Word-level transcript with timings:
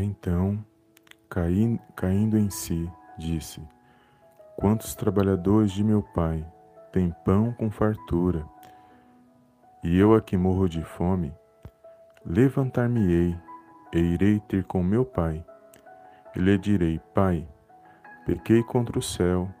Então, 0.00 0.64
cai, 1.28 1.80
caindo 1.96 2.38
em 2.38 2.48
si, 2.50 2.88
disse: 3.18 3.60
Quantos 4.56 4.94
trabalhadores 4.94 5.72
de 5.72 5.82
meu 5.82 6.02
pai 6.02 6.46
têm 6.92 7.12
pão 7.24 7.52
com 7.52 7.68
fartura, 7.68 8.46
e 9.82 9.98
eu 9.98 10.14
aqui 10.14 10.36
morro 10.36 10.68
de 10.68 10.82
fome? 10.84 11.34
Levantar-me-ei 12.24 13.36
e 13.92 13.98
irei 13.98 14.38
ter 14.40 14.62
com 14.64 14.84
meu 14.84 15.04
pai, 15.04 15.44
e 16.36 16.38
lhe 16.38 16.56
direi: 16.56 17.00
Pai, 17.12 17.48
pequei 18.24 18.62
contra 18.62 18.98
o 18.98 19.02
céu 19.02 19.52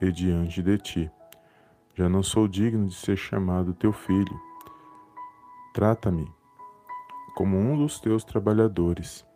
e 0.00 0.10
diante 0.10 0.62
de 0.62 0.78
ti. 0.78 1.10
Já 1.94 2.08
não 2.08 2.22
sou 2.22 2.48
digno 2.48 2.88
de 2.88 2.94
ser 2.94 3.16
chamado 3.16 3.74
teu 3.74 3.92
filho. 3.92 4.40
Trata-me 5.74 6.26
como 7.34 7.58
um 7.58 7.76
dos 7.76 8.00
teus 8.00 8.24
trabalhadores. 8.24 9.26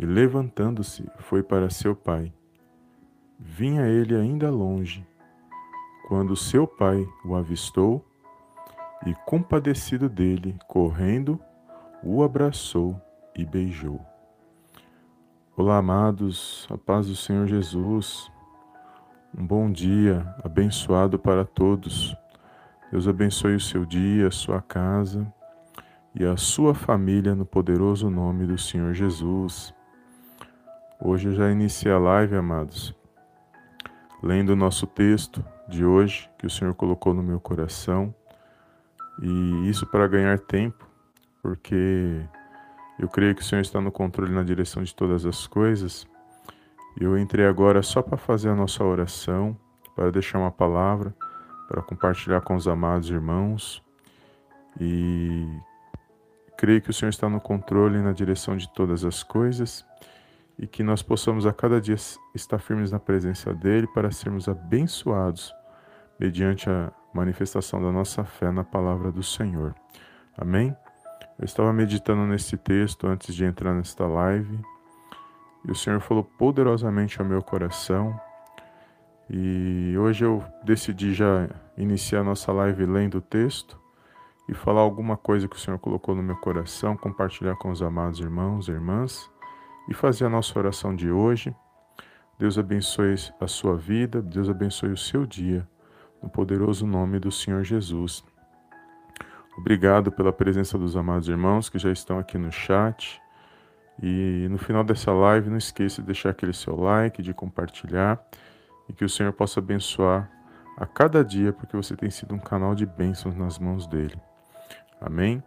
E 0.00 0.06
levantando-se, 0.06 1.06
foi 1.18 1.42
para 1.42 1.68
seu 1.68 1.94
pai. 1.94 2.32
Vinha 3.38 3.86
ele 3.86 4.16
ainda 4.16 4.50
longe, 4.50 5.06
quando 6.08 6.34
seu 6.34 6.66
pai 6.66 7.06
o 7.22 7.34
avistou 7.34 8.02
e, 9.04 9.12
compadecido 9.26 10.08
dele, 10.08 10.58
correndo, 10.66 11.38
o 12.02 12.22
abraçou 12.22 12.98
e 13.36 13.44
beijou. 13.44 14.00
Olá, 15.54 15.76
amados, 15.76 16.66
a 16.70 16.78
paz 16.78 17.06
do 17.06 17.14
Senhor 17.14 17.46
Jesus. 17.46 18.32
Um 19.36 19.46
bom 19.46 19.70
dia, 19.70 20.34
abençoado 20.42 21.18
para 21.18 21.44
todos. 21.44 22.16
Deus 22.90 23.06
abençoe 23.06 23.54
o 23.54 23.60
seu 23.60 23.84
dia, 23.84 24.28
a 24.28 24.30
sua 24.30 24.62
casa 24.62 25.30
e 26.14 26.24
a 26.24 26.38
sua 26.38 26.74
família 26.74 27.34
no 27.34 27.44
poderoso 27.44 28.08
nome 28.08 28.46
do 28.46 28.56
Senhor 28.56 28.94
Jesus. 28.94 29.78
Hoje 31.02 31.28
eu 31.28 31.34
já 31.34 31.50
iniciei 31.50 31.90
a 31.90 31.98
live, 31.98 32.36
amados, 32.36 32.94
lendo 34.22 34.50
o 34.50 34.56
nosso 34.56 34.86
texto 34.86 35.42
de 35.66 35.82
hoje 35.82 36.28
que 36.36 36.46
o 36.46 36.50
Senhor 36.50 36.74
colocou 36.74 37.14
no 37.14 37.22
meu 37.22 37.40
coração. 37.40 38.14
E 39.22 39.70
isso 39.70 39.86
para 39.86 40.06
ganhar 40.06 40.38
tempo, 40.38 40.86
porque 41.42 42.20
eu 42.98 43.08
creio 43.08 43.34
que 43.34 43.40
o 43.40 43.44
Senhor 43.44 43.62
está 43.62 43.80
no 43.80 43.90
controle 43.90 44.30
na 44.30 44.42
direção 44.42 44.82
de 44.82 44.94
todas 44.94 45.24
as 45.24 45.46
coisas. 45.46 46.06
Eu 47.00 47.18
entrei 47.18 47.46
agora 47.46 47.80
só 47.82 48.02
para 48.02 48.18
fazer 48.18 48.50
a 48.50 48.54
nossa 48.54 48.84
oração, 48.84 49.56
para 49.96 50.12
deixar 50.12 50.38
uma 50.38 50.52
palavra, 50.52 51.14
para 51.66 51.80
compartilhar 51.80 52.42
com 52.42 52.54
os 52.54 52.68
amados 52.68 53.08
irmãos. 53.08 53.82
E 54.78 55.48
creio 56.58 56.82
que 56.82 56.90
o 56.90 56.92
Senhor 56.92 57.08
está 57.08 57.26
no 57.26 57.40
controle 57.40 58.02
na 58.02 58.12
direção 58.12 58.54
de 58.54 58.70
todas 58.74 59.02
as 59.02 59.22
coisas 59.22 59.88
e 60.60 60.66
que 60.66 60.82
nós 60.82 61.02
possamos 61.02 61.46
a 61.46 61.54
cada 61.54 61.80
dia 61.80 61.96
estar 62.34 62.58
firmes 62.58 62.92
na 62.92 63.00
presença 63.00 63.54
dele 63.54 63.86
para 63.86 64.10
sermos 64.10 64.46
abençoados 64.46 65.54
mediante 66.18 66.68
a 66.68 66.92
manifestação 67.14 67.82
da 67.82 67.90
nossa 67.90 68.24
fé 68.24 68.52
na 68.52 68.62
palavra 68.62 69.10
do 69.10 69.22
Senhor. 69.22 69.74
Amém? 70.36 70.76
Eu 71.38 71.46
estava 71.46 71.72
meditando 71.72 72.26
nesse 72.26 72.58
texto 72.58 73.06
antes 73.06 73.34
de 73.34 73.42
entrar 73.42 73.72
nesta 73.72 74.06
live 74.06 74.60
e 75.64 75.70
o 75.70 75.74
Senhor 75.74 75.98
falou 76.00 76.24
poderosamente 76.24 77.18
ao 77.18 77.26
meu 77.26 77.42
coração. 77.42 78.20
E 79.30 79.96
hoje 79.96 80.26
eu 80.26 80.44
decidi 80.62 81.14
já 81.14 81.48
iniciar 81.74 82.22
nossa 82.22 82.52
live 82.52 82.84
lendo 82.84 83.16
o 83.16 83.22
texto 83.22 83.80
e 84.46 84.52
falar 84.52 84.82
alguma 84.82 85.16
coisa 85.16 85.48
que 85.48 85.56
o 85.56 85.58
Senhor 85.58 85.78
colocou 85.78 86.14
no 86.14 86.22
meu 86.22 86.36
coração, 86.36 86.98
compartilhar 86.98 87.56
com 87.56 87.70
os 87.70 87.80
amados 87.80 88.20
irmãos 88.20 88.68
e 88.68 88.72
irmãs 88.72 89.30
e 89.88 89.94
fazer 89.94 90.26
a 90.26 90.28
nossa 90.28 90.58
oração 90.58 90.94
de 90.94 91.10
hoje. 91.10 91.54
Deus 92.38 92.58
abençoe 92.58 93.14
a 93.40 93.46
sua 93.46 93.76
vida, 93.76 94.22
Deus 94.22 94.48
abençoe 94.48 94.92
o 94.92 94.96
seu 94.96 95.26
dia, 95.26 95.68
no 96.22 96.28
poderoso 96.28 96.86
nome 96.86 97.18
do 97.18 97.30
Senhor 97.30 97.62
Jesus. 97.64 98.24
Obrigado 99.58 100.10
pela 100.10 100.32
presença 100.32 100.78
dos 100.78 100.96
amados 100.96 101.28
irmãos 101.28 101.68
que 101.68 101.78
já 101.78 101.90
estão 101.90 102.18
aqui 102.18 102.38
no 102.38 102.50
chat. 102.50 103.20
E 104.02 104.46
no 104.50 104.56
final 104.56 104.82
dessa 104.82 105.12
live, 105.12 105.50
não 105.50 105.58
esqueça 105.58 106.00
de 106.00 106.06
deixar 106.06 106.30
aquele 106.30 106.54
seu 106.54 106.74
like, 106.74 107.22
de 107.22 107.34
compartilhar 107.34 108.18
e 108.88 108.92
que 108.92 109.04
o 109.04 109.08
Senhor 109.08 109.32
possa 109.32 109.60
abençoar 109.60 110.30
a 110.78 110.86
cada 110.86 111.22
dia, 111.22 111.52
porque 111.52 111.76
você 111.76 111.94
tem 111.94 112.08
sido 112.08 112.34
um 112.34 112.38
canal 112.38 112.74
de 112.74 112.86
bênçãos 112.86 113.36
nas 113.36 113.58
mãos 113.58 113.86
dele. 113.86 114.18
Amém? 114.98 115.42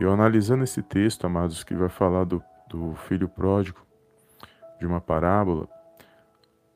E 0.00 0.02
eu 0.02 0.10
analisando 0.10 0.64
esse 0.64 0.82
texto, 0.82 1.26
amados, 1.26 1.62
que 1.62 1.74
vai 1.74 1.90
falar 1.90 2.24
do 2.24 2.42
do 2.74 2.94
filho 2.94 3.28
pródigo, 3.28 3.80
de 4.80 4.86
uma 4.86 5.00
parábola, 5.00 5.68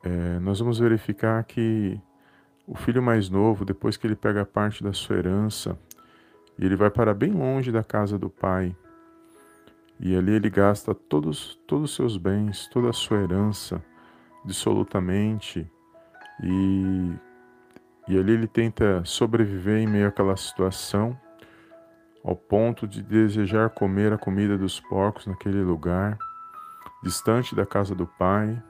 é, 0.04 0.38
nós 0.38 0.60
vamos 0.60 0.78
verificar 0.78 1.42
que 1.44 2.00
o 2.66 2.75
filho 2.76 3.03
mais 3.03 3.28
novo, 3.28 3.64
depois 3.64 3.97
que 3.97 4.06
ele 4.06 4.14
pega 4.14 4.44
parte 4.44 4.82
da 4.82 4.92
sua 4.92 5.16
herança, 5.16 5.76
ele 6.58 6.76
vai 6.76 6.91
para 6.91 7.12
bem 7.12 7.32
longe 7.32 7.72
da 7.72 7.82
casa 7.82 8.19
do 8.19 8.31
pai, 8.31 8.76
e 10.00 10.14
ali 10.16 10.32
ele 10.32 10.48
gasta 10.48 10.94
todos, 10.94 11.58
todos 11.66 11.91
os 11.91 11.97
seus 11.97 12.16
bens, 12.16 12.69
toda 12.69 12.91
a 12.91 12.92
sua 12.92 13.19
herança, 13.19 13.82
dissolutamente, 14.44 15.69
e, 16.42 17.12
e 18.06 18.16
ali 18.16 18.32
ele 18.32 18.47
tenta 18.47 19.03
sobreviver 19.04 19.78
em 19.78 19.87
meio 19.87 20.06
àquela 20.06 20.37
situação, 20.37 21.19
ao 22.22 22.34
ponto 22.36 22.86
de 22.86 23.02
desejar 23.02 23.70
comer 23.70 24.12
a 24.12 24.18
comida 24.18 24.56
dos 24.56 24.80
porcos 24.80 25.26
naquele 25.26 25.62
lugar, 25.62 26.18
distante 27.02 27.54
da 27.54 27.64
casa 27.64 27.94
do 27.94 28.06
pai. 28.06 28.60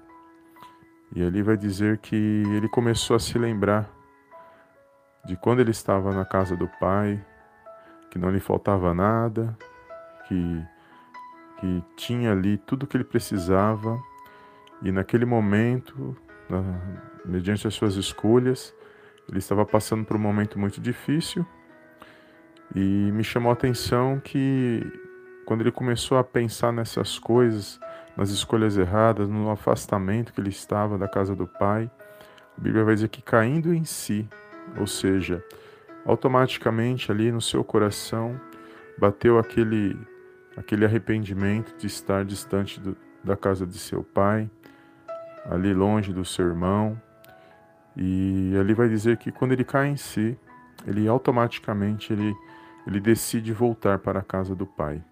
E 1.15 1.23
ali 1.23 1.43
vai 1.43 1.57
dizer 1.57 1.99
que 1.99 2.15
ele 2.15 2.69
começou 2.69 3.17
a 3.17 3.21
se 3.21 3.39
lembrar 3.39 3.91
de 5.25 5.37
quando 5.37 5.61
ele 5.61 5.71
estava 5.71 6.13
na 6.13 6.25
casa 6.25 6.57
do 6.57 6.69
pai, 6.81 7.25
que 8.11 8.19
não 8.19 8.31
lhe 8.31 8.41
faltava 8.41 8.95
nada, 8.95 9.57
que, 10.27 10.65
que 11.59 11.85
tinha 11.97 12.33
ali 12.33 12.59
tudo 12.59 12.85
o 12.85 12.87
que 12.87 12.97
ele 12.97 13.05
precisava, 13.05 13.99
e 14.83 14.93
naquele 14.93 15.25
momento, 15.25 16.17
na, 16.49 16.63
mediante 17.25 17.67
as 17.67 17.75
suas 17.75 17.97
escolhas, 17.97 18.75
ele 19.29 19.39
estava 19.39 19.67
passando 19.67 20.05
por 20.05 20.17
um 20.17 20.21
momento 20.21 20.59
muito 20.59 20.81
difícil 20.81 21.45
e 22.75 22.81
me 23.13 23.25
chamou 23.25 23.51
a 23.51 23.55
atenção 23.55 24.21
que 24.21 24.83
quando 25.47 25.63
ele 25.63 25.73
começou 25.73 26.19
a 26.19 26.25
pensar 26.25 26.73
nessas 26.73 27.19
coisas, 27.19 27.81
nas 28.17 28.31
escolhas 28.31 28.77
erradas, 28.77 29.29
no 29.29 29.51
afastamento 29.51 30.33
que 30.33 30.41
ele 30.41 30.51
estava 30.51 30.99
da 30.99 31.09
casa 31.09 31.35
do 31.35 31.47
pai, 31.47 31.91
a 32.57 32.61
Bíblia 32.61 32.85
vai 32.85 32.95
dizer 32.95 33.09
que 33.09 33.23
caindo 33.23 33.73
em 33.73 33.85
si, 33.85 34.29
ou 34.77 34.87
seja, 34.87 35.43
automaticamente 36.05 37.11
ali 37.11 37.33
no 37.33 37.41
seu 37.41 37.65
coração 37.65 38.39
bateu 38.99 39.39
aquele 39.39 39.97
aquele 40.57 40.85
arrependimento 40.85 41.77
de 41.79 41.87
estar 41.87 42.25
distante 42.25 42.81
do, 42.81 42.97
da 43.23 43.37
casa 43.37 43.65
de 43.65 43.79
seu 43.79 44.03
pai, 44.03 44.51
ali 45.49 45.73
longe 45.73 46.13
do 46.13 46.25
seu 46.25 46.47
irmão. 46.47 47.01
E 47.97 48.55
ali 48.59 48.75
vai 48.75 48.89
dizer 48.89 49.17
que 49.19 49.31
quando 49.31 49.53
ele 49.53 49.65
cai 49.65 49.89
em 49.89 49.97
si, 49.97 50.37
ele 50.85 51.07
automaticamente 51.07 52.13
ele 52.13 52.35
ele 52.89 53.01
decide 53.01 53.53
voltar 53.53 53.99
para 53.99 54.21
a 54.21 54.23
casa 54.23 54.55
do 54.55 54.65
pai. 54.65 55.05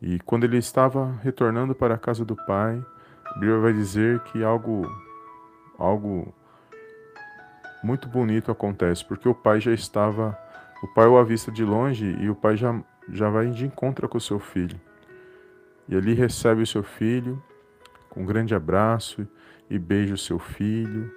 E 0.00 0.20
quando 0.20 0.44
ele 0.44 0.56
estava 0.56 1.18
retornando 1.20 1.74
para 1.74 1.94
a 1.94 1.98
casa 1.98 2.24
do 2.24 2.36
pai, 2.36 2.80
a 3.26 3.34
Bíblia 3.34 3.58
vai 3.58 3.72
dizer 3.72 4.20
que 4.20 4.44
algo, 4.44 4.88
algo 5.76 6.32
muito 7.82 8.08
bonito 8.08 8.52
acontece, 8.52 9.04
porque 9.04 9.28
o 9.28 9.34
pai 9.34 9.60
já 9.60 9.72
estava, 9.72 10.38
o 10.80 10.86
pai 10.86 11.08
o 11.08 11.18
avista 11.18 11.50
de 11.50 11.64
longe 11.64 12.16
e 12.20 12.30
o 12.30 12.36
pai 12.36 12.56
já, 12.56 12.80
já 13.08 13.28
vai 13.28 13.50
de 13.50 13.66
encontro 13.66 14.08
com 14.08 14.18
o 14.18 14.20
seu 14.20 14.38
filho. 14.38 14.80
E 15.88 15.96
ali 15.96 16.14
recebe 16.14 16.62
o 16.62 16.66
seu 16.66 16.84
filho 16.84 17.42
com 18.08 18.22
um 18.22 18.26
grande 18.26 18.54
abraço 18.54 19.26
e 19.68 19.76
beija 19.76 20.14
o 20.14 20.18
seu 20.18 20.38
filho. 20.38 21.12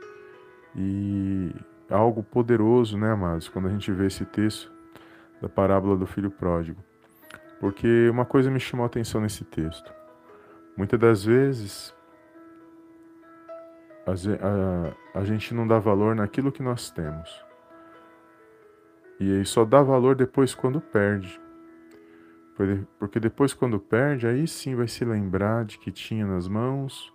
E 0.76 1.52
algo 1.92 2.24
poderoso, 2.24 2.98
né, 2.98 3.12
amados? 3.12 3.48
Quando 3.48 3.68
a 3.68 3.72
gente 3.72 3.92
vê 3.92 4.08
esse 4.08 4.26
texto, 4.26 4.73
da 5.44 5.50
parábola 5.50 5.98
do 5.98 6.08
filho 6.08 6.32
pródigo. 6.32 6.82
Porque 7.60 8.08
uma 8.10 8.24
coisa 8.24 8.50
me 8.50 8.62
chamou 8.62 8.86
a 8.86 8.88
atenção 8.88 9.20
nesse 9.20 9.44
texto. 9.44 9.94
Muitas 10.78 10.98
das 10.98 11.26
vezes 11.26 11.94
a, 14.08 14.12
a, 15.18 15.20
a 15.20 15.26
gente 15.26 15.54
não 15.54 15.68
dá 15.68 15.80
valor 15.80 16.16
naquilo 16.16 16.50
que 16.50 16.64
nós 16.64 16.90
temos. 16.90 17.30
E 19.20 19.38
aí 19.38 19.46
só 19.46 19.66
dá 19.66 19.84
valor 19.84 20.16
depois 20.16 20.56
quando 20.56 20.80
perde. 20.80 21.40
Porque 22.98 23.20
depois, 23.20 23.54
quando 23.54 23.80
perde, 23.80 24.28
aí 24.28 24.48
sim 24.48 24.76
vai 24.76 24.88
se 24.88 25.04
lembrar 25.04 25.66
de 25.66 25.78
que 25.80 25.92
tinha 25.92 26.26
nas 26.26 26.48
mãos, 26.48 27.12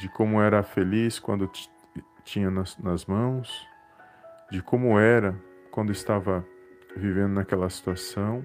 de 0.00 0.08
como 0.08 0.40
era 0.40 0.62
feliz 0.62 1.18
quando 1.18 1.48
tinha 2.24 2.50
nas, 2.50 2.76
nas 2.78 3.04
mãos, 3.04 3.68
de 4.50 4.62
como 4.62 4.98
era 4.98 5.38
quando 5.70 5.92
estava 5.92 6.44
vivendo 6.96 7.34
naquela 7.34 7.68
situação. 7.68 8.44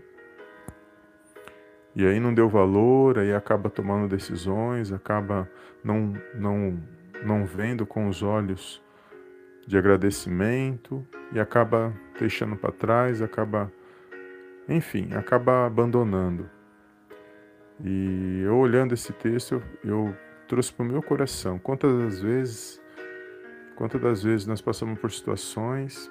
e 1.95 2.06
aí 2.06 2.19
não 2.19 2.33
deu 2.33 2.48
valor, 2.48 3.19
aí 3.19 3.33
acaba 3.33 3.69
tomando 3.69 4.07
decisões, 4.07 4.94
acaba 4.94 5.50
não, 5.83 6.13
não, 6.36 6.80
não 7.25 7.45
vendo 7.45 7.86
com 7.86 8.07
os 8.07 8.24
olhos 8.24 8.81
de 9.68 9.77
agradecimento 9.77 11.06
e 11.33 11.39
acaba 11.39 11.94
deixando 12.18 12.56
para 12.56 12.71
trás, 12.71 13.21
acaba, 13.21 13.71
enfim, 14.69 15.13
acaba 15.13 15.65
abandonando. 15.65 16.50
E 17.83 18.42
eu 18.45 18.57
olhando 18.57 18.94
esse 18.94 19.12
texto, 19.12 19.62
eu, 19.83 20.07
eu 20.07 20.15
trouxe 20.48 20.71
para 20.71 20.86
o 20.86 20.88
meu 20.88 21.01
coração 21.01 21.59
quantas 21.59 21.94
das 21.98 22.21
vezes, 22.21 22.81
quantas 23.75 24.00
das 24.00 24.24
vezes 24.24 24.48
nós 24.48 24.62
passamos 24.62 24.98
por 25.00 25.12
situações 25.12 26.09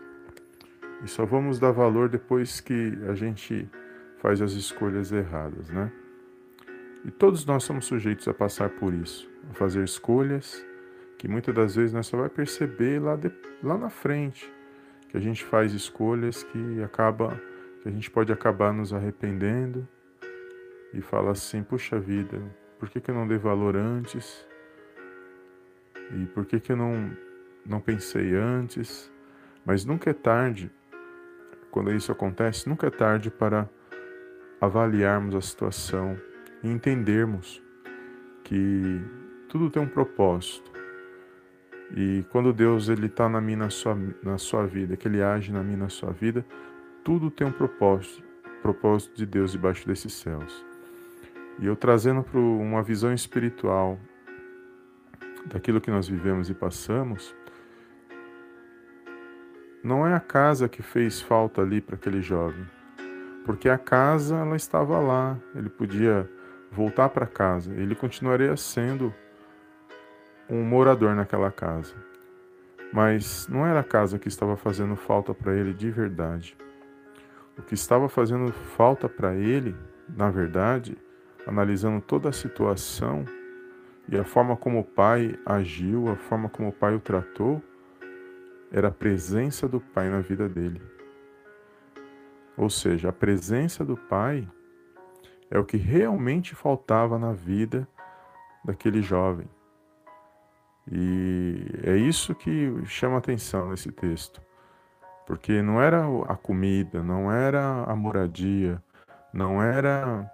e 1.02 1.08
só 1.08 1.24
vamos 1.24 1.58
dar 1.58 1.72
valor 1.72 2.08
depois 2.08 2.60
que 2.60 2.98
a 3.08 3.14
gente 3.14 3.68
faz 4.18 4.40
as 4.42 4.52
escolhas 4.52 5.12
erradas, 5.12 5.70
né? 5.70 5.90
E 7.04 7.10
todos 7.10 7.46
nós 7.46 7.64
somos 7.64 7.86
sujeitos 7.86 8.28
a 8.28 8.34
passar 8.34 8.68
por 8.68 8.92
isso, 8.92 9.30
a 9.50 9.54
fazer 9.54 9.82
escolhas 9.82 10.64
que 11.16 11.28
muitas 11.28 11.54
das 11.54 11.74
vezes 11.74 11.92
nós 11.92 12.06
só 12.06 12.16
vai 12.16 12.28
perceber 12.28 12.98
lá, 12.98 13.14
de, 13.16 13.30
lá 13.62 13.76
na 13.76 13.90
frente, 13.90 14.50
que 15.08 15.16
a 15.16 15.20
gente 15.20 15.44
faz 15.44 15.74
escolhas 15.74 16.42
que 16.42 16.82
acaba 16.82 17.38
que 17.82 17.88
a 17.88 17.92
gente 17.92 18.10
pode 18.10 18.32
acabar 18.32 18.72
nos 18.72 18.92
arrependendo 18.92 19.88
e 20.92 21.00
fala 21.00 21.32
assim, 21.32 21.62
puxa 21.62 21.98
vida, 21.98 22.40
por 22.78 22.88
que, 22.88 23.00
que 23.00 23.10
eu 23.10 23.14
não 23.14 23.26
dei 23.26 23.38
valor 23.38 23.76
antes? 23.76 24.46
E 26.14 26.26
por 26.26 26.44
que, 26.44 26.60
que 26.60 26.72
eu 26.72 26.76
não, 26.76 27.10
não 27.64 27.80
pensei 27.80 28.34
antes? 28.34 29.10
Mas 29.64 29.84
nunca 29.84 30.10
é 30.10 30.14
tarde, 30.14 30.70
quando 31.70 31.92
isso 31.92 32.10
acontece, 32.10 32.68
nunca 32.68 32.86
é 32.86 32.90
tarde 32.90 33.30
para 33.30 33.68
avaliarmos 34.60 35.34
a 35.34 35.40
situação 35.40 36.16
e 36.62 36.68
entendermos 36.68 37.62
que 38.44 39.00
tudo 39.48 39.70
tem 39.70 39.82
um 39.82 39.88
propósito. 39.88 40.70
E 41.96 42.24
quando 42.30 42.52
Deus 42.52 42.88
ele 42.88 43.06
está 43.06 43.28
na 43.28 43.40
minha 43.40 43.58
na 43.58 43.70
sua, 43.70 43.96
na 44.22 44.38
sua 44.38 44.66
vida, 44.66 44.96
que 44.96 45.08
ele 45.08 45.22
age 45.22 45.52
na 45.52 45.62
minha 45.62 45.78
na 45.78 45.88
sua 45.88 46.12
vida, 46.12 46.44
tudo 47.02 47.30
tem 47.30 47.46
um 47.46 47.52
propósito, 47.52 48.22
propósito 48.62 49.16
de 49.16 49.26
Deus 49.26 49.52
debaixo 49.52 49.86
desses 49.86 50.12
céus. 50.12 50.64
E 51.58 51.66
eu 51.66 51.74
trazendo 51.74 52.22
para 52.22 52.38
uma 52.38 52.82
visão 52.82 53.12
espiritual 53.12 53.98
daquilo 55.46 55.80
que 55.80 55.90
nós 55.90 56.08
vivemos 56.08 56.48
e 56.48 56.54
passamos, 56.54 57.34
não 59.82 60.06
é 60.06 60.14
a 60.14 60.20
casa 60.20 60.68
que 60.68 60.82
fez 60.82 61.20
falta 61.20 61.62
ali 61.62 61.80
para 61.80 61.94
aquele 61.94 62.20
jovem, 62.20 62.66
porque 63.44 63.68
a 63.68 63.78
casa 63.78 64.36
ela 64.36 64.56
estava 64.56 64.98
lá, 64.98 65.38
ele 65.54 65.70
podia 65.70 66.28
voltar 66.70 67.08
para 67.08 67.26
casa, 67.26 67.72
ele 67.74 67.94
continuaria 67.94 68.56
sendo 68.56 69.12
um 70.48 70.62
morador 70.62 71.14
naquela 71.14 71.50
casa. 71.50 71.94
Mas 72.92 73.48
não 73.48 73.66
era 73.66 73.80
a 73.80 73.84
casa 73.84 74.18
que 74.18 74.28
estava 74.28 74.56
fazendo 74.56 74.96
falta 74.96 75.32
para 75.32 75.54
ele 75.54 75.72
de 75.72 75.90
verdade. 75.90 76.56
O 77.56 77.62
que 77.62 77.74
estava 77.74 78.08
fazendo 78.08 78.52
falta 78.52 79.08
para 79.08 79.34
ele, 79.34 79.76
na 80.08 80.30
verdade, 80.30 80.98
analisando 81.46 82.00
toda 82.00 82.28
a 82.28 82.32
situação 82.32 83.24
e 84.08 84.16
a 84.18 84.24
forma 84.24 84.56
como 84.56 84.80
o 84.80 84.84
pai 84.84 85.38
agiu, 85.46 86.10
a 86.10 86.16
forma 86.16 86.48
como 86.48 86.68
o 86.68 86.72
pai 86.72 86.94
o 86.94 87.00
tratou, 87.00 87.62
era 88.72 88.88
a 88.88 88.92
presença 88.92 89.68
do 89.68 89.80
pai 89.80 90.08
na 90.08 90.20
vida 90.20 90.48
dele. 90.48 90.80
Ou 92.56 92.70
seja, 92.70 93.08
a 93.08 93.12
presença 93.12 93.84
do 93.84 93.96
pai 93.96 94.46
é 95.50 95.58
o 95.58 95.64
que 95.64 95.76
realmente 95.76 96.54
faltava 96.54 97.18
na 97.18 97.32
vida 97.32 97.88
daquele 98.64 99.02
jovem. 99.02 99.48
E 100.90 101.64
é 101.82 101.96
isso 101.96 102.34
que 102.34 102.84
chama 102.84 103.18
atenção 103.18 103.70
nesse 103.70 103.90
texto. 103.90 104.40
Porque 105.26 105.62
não 105.62 105.80
era 105.80 106.04
a 106.28 106.36
comida, 106.36 107.02
não 107.02 107.30
era 107.30 107.84
a 107.84 107.94
moradia, 107.94 108.82
não 109.32 109.62
era 109.62 110.30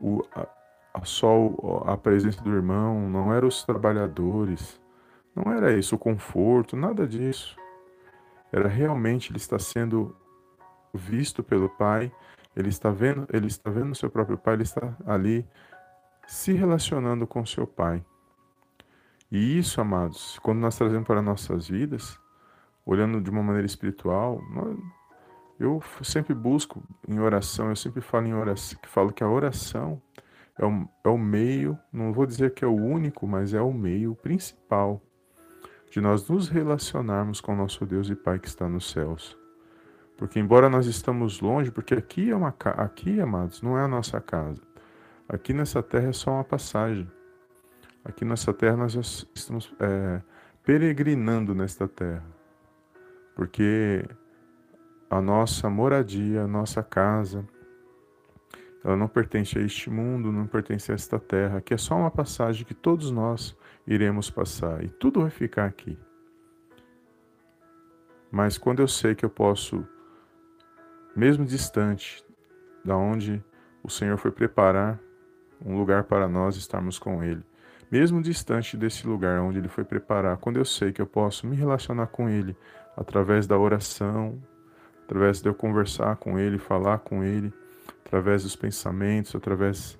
o, 0.00 0.24
a, 0.34 1.04
só 1.04 1.84
a 1.86 1.96
presença 1.96 2.42
do 2.42 2.52
irmão, 2.52 3.08
não 3.08 3.32
era 3.32 3.46
os 3.46 3.62
trabalhadores, 3.64 4.80
não 5.34 5.52
era 5.52 5.72
isso, 5.72 5.94
o 5.94 5.98
conforto, 5.98 6.76
nada 6.76 7.06
disso. 7.06 7.56
Era 8.52 8.68
realmente 8.68 9.30
ele 9.30 9.38
está 9.38 9.58
sendo 9.58 10.14
visto 10.92 11.42
pelo 11.42 11.70
Pai, 11.70 12.12
ele 12.54 12.68
está 12.68 12.90
vendo, 12.90 13.26
ele 13.32 13.46
está 13.46 13.70
vendo 13.70 13.94
seu 13.94 14.10
próprio 14.10 14.36
Pai, 14.36 14.54
ele 14.54 14.62
está 14.62 14.94
ali 15.06 15.46
se 16.26 16.52
relacionando 16.52 17.26
com 17.26 17.44
seu 17.46 17.66
Pai. 17.66 18.04
E 19.30 19.58
isso, 19.58 19.80
amados, 19.80 20.38
quando 20.40 20.58
nós 20.58 20.76
trazemos 20.76 21.06
para 21.06 21.22
nossas 21.22 21.66
vidas, 21.68 22.18
olhando 22.84 23.20
de 23.20 23.30
uma 23.30 23.42
maneira 23.42 23.66
espiritual, 23.66 24.38
eu 25.58 25.82
sempre 26.02 26.34
busco 26.34 26.82
em 27.08 27.18
oração, 27.18 27.70
eu 27.70 27.76
sempre 27.76 28.02
falo 28.02 28.26
em 28.26 28.34
oração, 28.34 28.78
que 28.82 28.88
falo 28.88 29.12
que 29.12 29.24
a 29.24 29.28
oração 29.28 30.02
é 30.58 30.66
o, 30.66 30.88
é 31.04 31.08
o 31.08 31.16
meio, 31.16 31.78
não 31.90 32.12
vou 32.12 32.26
dizer 32.26 32.52
que 32.52 32.64
é 32.64 32.68
o 32.68 32.74
único, 32.74 33.26
mas 33.26 33.54
é 33.54 33.62
o 33.62 33.72
meio 33.72 34.14
principal 34.14 35.00
de 35.92 36.00
nós 36.00 36.26
nos 36.26 36.48
relacionarmos 36.48 37.38
com 37.38 37.54
nosso 37.54 37.84
Deus 37.84 38.08
e 38.08 38.14
Pai 38.14 38.38
que 38.38 38.48
está 38.48 38.66
nos 38.66 38.90
céus. 38.90 39.36
Porque 40.16 40.40
embora 40.40 40.70
nós 40.70 40.86
estamos 40.86 41.42
longe, 41.42 41.70
porque 41.70 41.92
aqui 41.92 42.30
é 42.30 42.34
uma 42.34 42.48
aqui, 42.78 43.20
amados, 43.20 43.60
não 43.60 43.78
é 43.78 43.82
a 43.82 43.88
nossa 43.88 44.18
casa. 44.18 44.62
Aqui 45.28 45.52
nessa 45.52 45.82
terra 45.82 46.08
é 46.08 46.12
só 46.14 46.30
uma 46.30 46.44
passagem. 46.44 47.06
Aqui 48.02 48.24
nessa 48.24 48.54
terra 48.54 48.74
nós 48.74 49.26
estamos 49.34 49.70
é, 49.78 50.22
peregrinando 50.64 51.54
nesta 51.54 51.86
terra, 51.86 52.24
porque 53.36 54.02
a 55.10 55.20
nossa 55.20 55.68
moradia, 55.68 56.44
a 56.44 56.48
nossa 56.48 56.82
casa, 56.82 57.46
ela 58.82 58.96
não 58.96 59.08
pertence 59.08 59.58
a 59.58 59.60
este 59.62 59.90
mundo, 59.90 60.32
não 60.32 60.46
pertence 60.46 60.90
a 60.90 60.94
esta 60.94 61.18
terra. 61.18 61.58
Aqui 61.58 61.74
é 61.74 61.78
só 61.78 61.94
uma 61.96 62.10
passagem 62.10 62.64
que 62.64 62.72
todos 62.72 63.10
nós 63.10 63.54
iremos 63.86 64.30
passar 64.30 64.82
e 64.84 64.88
tudo 64.88 65.20
vai 65.20 65.30
ficar 65.30 65.66
aqui. 65.66 65.98
Mas 68.30 68.56
quando 68.56 68.80
eu 68.80 68.88
sei 68.88 69.14
que 69.14 69.24
eu 69.24 69.30
posso, 69.30 69.86
mesmo 71.14 71.44
distante 71.44 72.24
da 72.84 72.96
onde 72.96 73.44
o 73.82 73.90
Senhor 73.90 74.16
foi 74.16 74.30
preparar 74.30 74.98
um 75.64 75.76
lugar 75.76 76.04
para 76.04 76.26
nós 76.26 76.56
estarmos 76.56 76.98
com 76.98 77.22
Ele, 77.22 77.42
mesmo 77.90 78.22
distante 78.22 78.76
desse 78.76 79.06
lugar 79.06 79.40
onde 79.40 79.58
Ele 79.58 79.68
foi 79.68 79.84
preparar, 79.84 80.38
quando 80.38 80.56
eu 80.56 80.64
sei 80.64 80.92
que 80.92 81.02
eu 81.02 81.06
posso 81.06 81.46
me 81.46 81.54
relacionar 81.54 82.06
com 82.06 82.28
Ele 82.28 82.56
através 82.96 83.46
da 83.46 83.58
oração, 83.58 84.42
através 85.04 85.42
de 85.42 85.48
eu 85.48 85.54
conversar 85.54 86.16
com 86.16 86.38
Ele, 86.38 86.58
falar 86.58 87.00
com 87.00 87.22
Ele, 87.22 87.52
através 88.04 88.44
dos 88.44 88.56
pensamentos, 88.56 89.34
através 89.34 89.98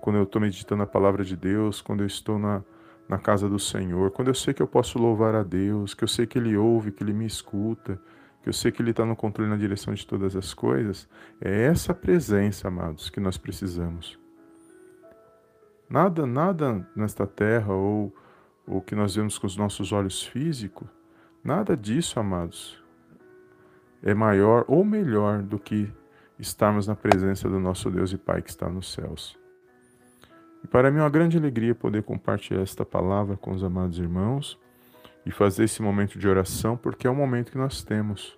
quando 0.00 0.16
eu 0.16 0.24
estou 0.24 0.40
meditando 0.40 0.82
a 0.82 0.86
palavra 0.86 1.22
de 1.22 1.36
Deus, 1.36 1.80
quando 1.80 2.00
eu 2.00 2.06
estou 2.06 2.38
na, 2.38 2.62
na 3.08 3.18
casa 3.18 3.48
do 3.48 3.58
Senhor, 3.58 4.10
quando 4.10 4.28
eu 4.28 4.34
sei 4.34 4.52
que 4.52 4.62
eu 4.62 4.66
posso 4.66 4.98
louvar 4.98 5.34
a 5.34 5.42
Deus, 5.42 5.94
que 5.94 6.02
eu 6.02 6.08
sei 6.08 6.26
que 6.26 6.38
Ele 6.38 6.56
ouve, 6.56 6.90
que 6.90 7.02
Ele 7.02 7.12
me 7.12 7.26
escuta, 7.26 8.00
que 8.42 8.48
eu 8.48 8.52
sei 8.52 8.72
que 8.72 8.82
Ele 8.82 8.90
está 8.90 9.04
no 9.04 9.14
controle 9.14 9.48
na 9.48 9.56
direção 9.56 9.94
de 9.94 10.06
todas 10.06 10.34
as 10.34 10.52
coisas, 10.52 11.08
é 11.40 11.64
essa 11.66 11.94
presença, 11.94 12.68
amados, 12.68 13.08
que 13.08 13.20
nós 13.20 13.38
precisamos. 13.38 14.18
Nada, 15.88 16.26
nada 16.26 16.88
nesta 16.96 17.26
terra 17.26 17.72
ou 17.72 18.12
o 18.66 18.80
que 18.80 18.96
nós 18.96 19.14
vemos 19.14 19.38
com 19.38 19.46
os 19.46 19.56
nossos 19.56 19.92
olhos 19.92 20.24
físicos, 20.24 20.88
nada 21.44 21.76
disso, 21.76 22.18
amados, 22.18 22.82
é 24.02 24.12
maior 24.14 24.64
ou 24.66 24.84
melhor 24.84 25.42
do 25.42 25.58
que 25.58 25.92
estarmos 26.38 26.86
na 26.86 26.96
presença 26.96 27.48
do 27.48 27.60
nosso 27.60 27.90
Deus 27.90 28.12
e 28.12 28.18
Pai 28.18 28.42
que 28.42 28.50
está 28.50 28.68
nos 28.68 28.92
céus. 28.92 29.38
E 30.66 30.68
para 30.68 30.90
mim 30.90 30.98
é 30.98 31.02
uma 31.02 31.08
grande 31.08 31.38
alegria 31.38 31.76
poder 31.76 32.02
compartilhar 32.02 32.60
esta 32.60 32.84
palavra 32.84 33.36
com 33.36 33.52
os 33.52 33.62
amados 33.62 34.00
irmãos 34.00 34.58
e 35.24 35.30
fazer 35.30 35.62
esse 35.62 35.80
momento 35.80 36.18
de 36.18 36.26
oração, 36.26 36.76
porque 36.76 37.06
é 37.06 37.10
o 37.10 37.14
momento 37.14 37.52
que 37.52 37.56
nós 37.56 37.84
temos 37.84 38.36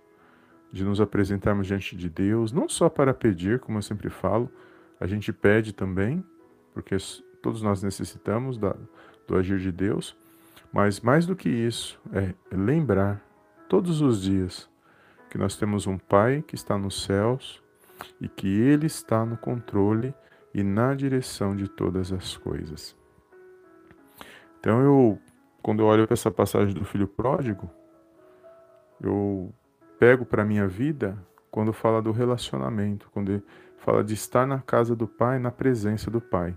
de 0.70 0.85
nos 0.85 1.00
apresentarmos 1.00 1.66
diante 1.66 1.97
de 1.97 2.11
Deus, 2.11 2.52
não 2.52 2.68
só 2.68 2.90
para 2.90 3.14
pedir, 3.14 3.61
como 3.61 3.78
eu 3.78 3.82
sempre 3.82 4.11
falo, 4.11 4.52
a 5.00 5.06
gente 5.06 5.32
pede 5.32 5.73
também, 5.73 6.23
porque 6.75 6.99
todos 7.40 7.62
nós 7.62 7.82
necessitamos 7.82 8.58
da, 8.58 8.76
do 9.26 9.35
agir 9.35 9.58
de 9.58 9.73
Deus, 9.73 10.14
mas 10.70 11.00
mais 11.00 11.25
do 11.25 11.35
que 11.35 11.49
isso, 11.49 11.99
é 12.12 12.35
lembrar 12.54 13.25
todos 13.70 14.02
os 14.02 14.20
dias 14.20 14.68
que 15.30 15.38
nós 15.38 15.56
temos 15.56 15.87
um 15.87 15.97
Pai 15.97 16.44
que 16.47 16.54
está 16.54 16.76
nos 16.76 17.04
céus 17.04 17.62
e 18.20 18.28
que 18.28 18.49
Ele 18.49 18.85
está 18.85 19.25
no 19.25 19.38
controle 19.38 20.12
e 20.55 20.62
na 20.62 20.95
direção 20.95 21.55
de 21.55 21.69
todas 21.69 22.12
as 22.12 22.37
coisas. 22.37 22.97
Então 24.61 24.83
eu, 24.83 25.19
quando 25.62 25.81
eu 25.81 25.87
olho 25.87 26.07
para 26.07 26.14
essa 26.14 26.31
passagem 26.31 26.75
do 26.75 26.85
filho 26.85 27.07
pródigo, 27.07 27.71
eu 29.00 29.52
pego 29.99 30.25
para 30.25 30.45
minha 30.45 30.67
vida 30.67 31.17
quando 31.50 31.73
fala 31.73 32.02
do 32.02 32.12
relacionamento, 32.12 33.09
quando 33.12 33.43
fala 33.78 34.02
de 34.02 34.14
estar 34.14 34.47
na 34.47 34.61
casa 34.61 34.95
do 34.95 35.07
Pai, 35.07 35.38
na 35.38 35.50
presença 35.50 36.11
do 36.11 36.21
Pai. 36.21 36.57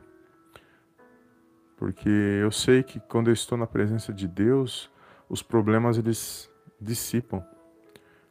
Porque 1.78 2.10
eu 2.10 2.52
sei 2.52 2.84
que 2.84 3.00
quando 3.00 3.30
eu 3.30 3.34
estou 3.34 3.58
na 3.58 3.66
presença 3.66 4.14
de 4.14 4.28
Deus, 4.28 4.92
os 5.28 5.42
problemas 5.42 5.98
eles 5.98 6.52
dissipam. 6.80 7.44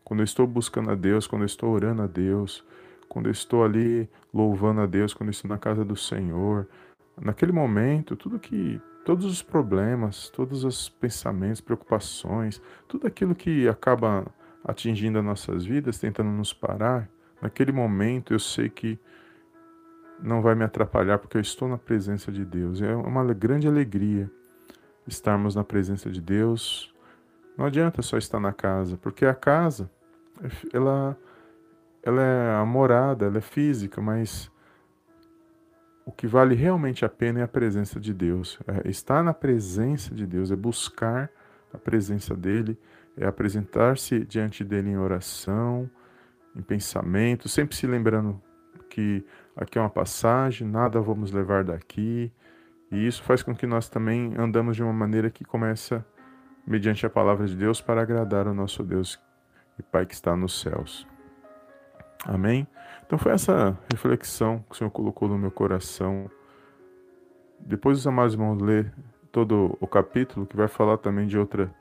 Quando 0.05 0.21
eu 0.21 0.25
estou 0.25 0.47
buscando 0.47 0.91
a 0.91 0.95
Deus, 0.95 1.27
quando 1.27 1.43
eu 1.43 1.47
estou 1.47 1.71
orando 1.71 2.03
a 2.03 2.07
Deus, 2.07 2.65
quando 3.11 3.27
eu 3.27 3.33
estou 3.33 3.65
ali 3.65 4.09
louvando 4.33 4.81
a 4.81 4.87
Deus, 4.87 5.13
quando 5.13 5.31
eu 5.31 5.33
estou 5.33 5.49
na 5.49 5.59
casa 5.59 5.85
do 5.85 5.97
Senhor, 5.97 6.69
naquele 7.21 7.51
momento, 7.51 8.15
tudo 8.15 8.39
que 8.39 8.81
todos 9.05 9.25
os 9.25 9.43
problemas, 9.43 10.31
todos 10.31 10.63
os 10.63 10.89
pensamentos, 10.89 11.61
preocupações, 11.61 12.63
tudo 12.87 13.09
aquilo 13.09 13.35
que 13.35 13.67
acaba 13.69 14.25
atingindo 14.65 15.19
as 15.19 15.25
nossas 15.25 15.65
vidas, 15.65 15.99
tentando 15.99 16.31
nos 16.31 16.53
parar, 16.53 17.09
naquele 17.43 17.73
momento 17.73 18.33
eu 18.33 18.39
sei 18.39 18.69
que 18.69 18.97
não 20.23 20.41
vai 20.41 20.55
me 20.55 20.63
atrapalhar 20.63 21.19
porque 21.19 21.37
eu 21.37 21.41
estou 21.41 21.69
na 21.69 21.79
presença 21.79 22.31
de 22.31 22.45
Deus. 22.45 22.81
É 22.81 22.95
uma 22.95 23.25
grande 23.35 23.67
alegria 23.67 24.31
estarmos 25.05 25.57
na 25.57 25.65
presença 25.65 26.09
de 26.09 26.21
Deus. 26.21 26.95
Não 27.59 27.65
adianta 27.65 28.03
só 28.03 28.17
estar 28.17 28.39
na 28.39 28.53
casa, 28.53 28.97
porque 28.97 29.27
a 29.27 29.35
casa 29.35 29.91
ela 30.73 31.19
ela 32.03 32.23
é 32.23 32.55
a 32.57 32.65
morada, 32.65 33.27
ela 33.27 33.39
é 33.39 33.43
física, 33.43 34.01
mas 34.01 34.51
o 36.05 36.13
que 36.13 36.27
vale 36.27 36.55
realmente 36.55 37.05
a 37.05 37.09
pena 37.09 37.41
é 37.41 37.43
a 37.43 37.49
presença 37.49 38.01
de 38.01 38.13
Deus. 38.13 38.59
É 38.67 38.89
estar 38.89 39.23
na 39.23 39.35
presença 39.35 40.15
de 40.15 40.27
Deus, 40.27 40.51
é 40.51 40.57
buscar 40.57 41.31
a 41.73 41.79
presença 41.79 42.35
dele, 42.35 42.79
é 43.17 43.27
apresentar-se 43.27 44.25
diante 44.25 44.65
dele 44.65 44.91
em 44.91 44.97
oração, 44.97 45.89
em 46.57 46.63
pensamento, 46.63 47.49
sempre 47.49 47.77
se 47.77 47.87
lembrando 47.87 48.41
que 48.89 49.25
aqui 49.55 49.79
é 49.79 49.81
uma 49.81 49.91
passagem, 49.91 50.67
nada 50.67 51.01
vamos 51.01 51.31
levar 51.31 51.65
daqui. 51.65 52.33
E 52.91 53.07
isso 53.07 53.23
faz 53.23 53.43
com 53.43 53.55
que 53.55 53.67
nós 53.67 53.89
também 53.89 54.35
andamos 54.37 54.75
de 54.75 54.83
uma 54.83 54.93
maneira 54.93 55.31
que 55.31 55.45
começa 55.45 56.05
mediante 56.67 57.07
a 57.07 57.11
palavra 57.11 57.47
de 57.47 57.57
Deus 57.57 57.81
para 57.81 58.03
agradar 58.03 58.49
o 58.49 58.55
nosso 58.55 58.83
Deus 58.83 59.21
e 59.79 59.83
Pai 59.83 60.05
que 60.05 60.15
está 60.15 60.37
nos 60.37 60.61
céus. 60.61 61.10
Amém? 62.25 62.67
Então 63.07 63.19
foi 63.19 63.33
essa 63.33 63.77
reflexão 63.91 64.65
que 64.69 64.75
o 64.75 64.79
Senhor 64.79 64.91
colocou 64.91 65.29
no 65.29 65.39
meu 65.39 65.51
coração. 65.51 66.31
Depois 67.59 67.99
os 67.99 68.07
amados 68.07 68.35
irmãos 68.35 68.61
ler 68.61 68.93
todo 69.33 69.77
o 69.81 69.87
capítulo, 69.87 70.47
que 70.47 70.57
vai 70.57 70.69
falar 70.69 70.99
também 70.99 71.27
de, 71.27 71.39
outra, 71.39 71.73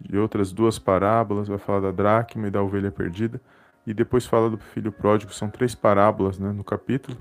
de 0.00 0.18
outras 0.18 0.52
duas 0.52 0.78
parábolas, 0.78 1.48
vai 1.48 1.58
falar 1.58 1.80
da 1.80 1.90
dracma 1.90 2.48
e 2.48 2.50
da 2.50 2.62
ovelha 2.62 2.90
perdida, 2.90 3.40
e 3.86 3.92
depois 3.92 4.26
fala 4.26 4.48
do 4.48 4.58
filho 4.58 4.90
pródigo, 4.90 5.32
são 5.32 5.48
três 5.48 5.74
parábolas 5.74 6.38
né, 6.38 6.52
no 6.52 6.64
capítulo. 6.64 7.16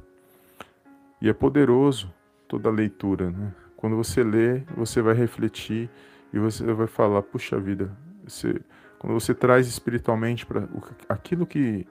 E 1.22 1.29
é 1.29 1.33
poderoso 1.33 2.13
toda 2.48 2.69
a 2.69 2.72
leitura. 2.72 3.31
Né? 3.31 3.51
Quando 3.75 3.95
você 3.95 4.24
lê, 4.24 4.60
você 4.75 5.01
vai 5.01 5.13
refletir 5.13 5.89
e 6.31 6.39
você 6.39 6.63
vai 6.74 6.88
falar, 6.88 7.22
puxa 7.22 7.60
vida, 7.60 7.91
você, 8.25 8.62
quando 9.00 9.13
você 9.13 9.33
traz 9.33 9.67
espiritualmente 9.67 10.45
para 10.45 10.67
aquilo 11.10 11.45
que 11.45 11.86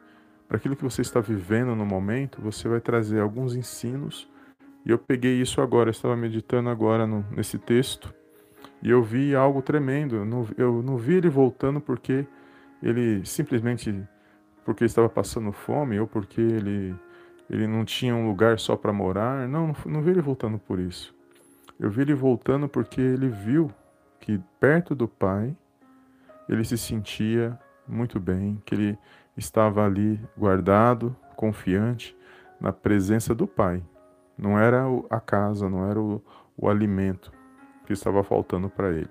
para 0.52 0.58
aquilo 0.58 0.76
que 0.76 0.84
você 0.84 1.00
está 1.00 1.18
vivendo 1.18 1.74
no 1.74 1.86
momento, 1.86 2.38
você 2.38 2.68
vai 2.68 2.78
trazer 2.78 3.22
alguns 3.22 3.56
ensinos. 3.56 4.28
E 4.84 4.90
eu 4.90 4.98
peguei 4.98 5.40
isso 5.40 5.62
agora, 5.62 5.88
estava 5.88 6.14
meditando 6.14 6.68
agora 6.68 7.06
no, 7.06 7.24
nesse 7.30 7.58
texto, 7.58 8.12
e 8.82 8.90
eu 8.90 9.02
vi 9.02 9.34
algo 9.34 9.62
tremendo. 9.62 10.16
Eu 10.16 10.24
não, 10.26 10.46
eu 10.58 10.82
não 10.82 10.98
vi 10.98 11.14
ele 11.14 11.30
voltando 11.30 11.80
porque 11.80 12.26
ele 12.82 13.24
simplesmente 13.24 13.98
porque 14.62 14.84
estava 14.84 15.08
passando 15.08 15.52
fome 15.52 15.98
ou 15.98 16.06
porque 16.06 16.42
ele, 16.42 16.94
ele 17.48 17.66
não 17.66 17.82
tinha 17.82 18.14
um 18.14 18.28
lugar 18.28 18.58
só 18.58 18.76
para 18.76 18.92
morar. 18.92 19.48
Não, 19.48 19.68
não, 19.68 19.76
não 19.86 20.02
vi 20.02 20.10
ele 20.10 20.20
voltando 20.20 20.58
por 20.58 20.78
isso. 20.78 21.14
Eu 21.80 21.88
vi 21.88 22.02
ele 22.02 22.12
voltando 22.12 22.68
porque 22.68 23.00
ele 23.00 23.30
viu 23.30 23.72
que 24.20 24.38
perto 24.60 24.94
do 24.94 25.08
Pai 25.08 25.56
ele 26.46 26.62
se 26.62 26.76
sentia 26.76 27.58
muito 27.88 28.20
bem, 28.20 28.60
que 28.66 28.74
ele 28.74 28.98
estava 29.36 29.84
ali 29.84 30.20
guardado, 30.36 31.14
confiante, 31.36 32.16
na 32.60 32.72
presença 32.72 33.34
do 33.34 33.46
Pai. 33.46 33.82
Não 34.36 34.58
era 34.58 34.84
a 35.10 35.20
casa, 35.20 35.68
não 35.68 35.88
era 35.88 36.00
o, 36.00 36.22
o 36.56 36.68
alimento 36.68 37.32
que 37.86 37.92
estava 37.92 38.22
faltando 38.22 38.68
para 38.68 38.90
ele. 38.90 39.10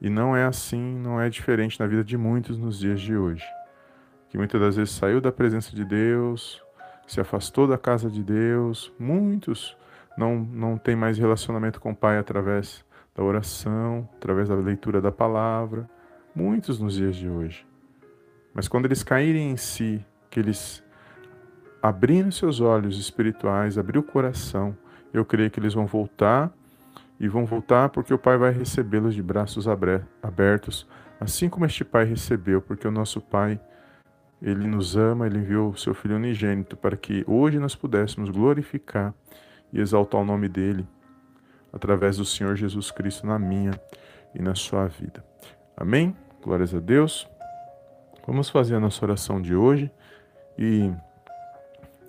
E 0.00 0.08
não 0.08 0.36
é 0.36 0.44
assim, 0.44 0.96
não 0.98 1.20
é 1.20 1.28
diferente 1.28 1.78
na 1.78 1.86
vida 1.86 2.02
de 2.02 2.16
muitos 2.16 2.58
nos 2.58 2.78
dias 2.78 3.00
de 3.00 3.16
hoje. 3.16 3.44
Que 4.28 4.38
muitas 4.38 4.60
das 4.60 4.76
vezes 4.76 4.94
saiu 4.94 5.20
da 5.20 5.30
presença 5.30 5.74
de 5.74 5.84
Deus, 5.84 6.62
se 7.06 7.20
afastou 7.20 7.66
da 7.66 7.76
casa 7.76 8.08
de 8.08 8.22
Deus, 8.22 8.92
muitos 8.98 9.76
não, 10.16 10.38
não 10.38 10.78
têm 10.78 10.96
mais 10.96 11.18
relacionamento 11.18 11.80
com 11.80 11.90
o 11.90 11.96
Pai 11.96 12.18
através 12.18 12.84
da 13.14 13.22
oração, 13.22 14.08
através 14.16 14.48
da 14.48 14.54
leitura 14.54 15.00
da 15.00 15.12
palavra, 15.12 15.88
muitos 16.34 16.80
nos 16.80 16.94
dias 16.94 17.16
de 17.16 17.28
hoje. 17.28 17.69
Mas 18.54 18.68
quando 18.68 18.86
eles 18.86 19.02
caírem 19.02 19.50
em 19.50 19.56
si, 19.56 20.04
que 20.30 20.40
eles 20.40 20.82
abrirem 21.82 22.30
seus 22.30 22.60
olhos 22.60 22.98
espirituais, 22.98 23.78
abrir 23.78 23.98
o 23.98 24.02
coração, 24.02 24.76
eu 25.12 25.24
creio 25.24 25.50
que 25.50 25.58
eles 25.58 25.74
vão 25.74 25.86
voltar 25.86 26.52
e 27.18 27.28
vão 27.28 27.44
voltar 27.44 27.88
porque 27.90 28.12
o 28.12 28.18
Pai 28.18 28.36
vai 28.36 28.52
recebê-los 28.52 29.14
de 29.14 29.22
braços 29.22 29.66
abertos, 30.22 30.86
assim 31.18 31.48
como 31.48 31.66
este 31.66 31.84
Pai 31.84 32.04
recebeu, 32.04 32.60
porque 32.62 32.86
o 32.86 32.90
nosso 32.90 33.20
Pai, 33.20 33.60
ele 34.40 34.66
nos 34.66 34.96
ama, 34.96 35.26
ele 35.26 35.38
enviou 35.38 35.70
o 35.70 35.76
seu 35.76 35.94
Filho 35.94 36.16
unigênito 36.16 36.76
para 36.76 36.96
que 36.96 37.24
hoje 37.26 37.58
nós 37.58 37.74
pudéssemos 37.74 38.30
glorificar 38.30 39.14
e 39.72 39.80
exaltar 39.80 40.20
o 40.20 40.24
nome 40.24 40.48
dele 40.48 40.86
através 41.72 42.16
do 42.16 42.24
Senhor 42.24 42.56
Jesus 42.56 42.90
Cristo 42.90 43.26
na 43.26 43.38
minha 43.38 43.72
e 44.34 44.42
na 44.42 44.54
sua 44.54 44.86
vida. 44.86 45.24
Amém? 45.76 46.16
Glórias 46.42 46.74
a 46.74 46.80
Deus. 46.80 47.28
Vamos 48.26 48.48
fazer 48.50 48.76
a 48.76 48.80
nossa 48.80 49.04
oração 49.04 49.40
de 49.40 49.54
hoje 49.54 49.90
e 50.58 50.92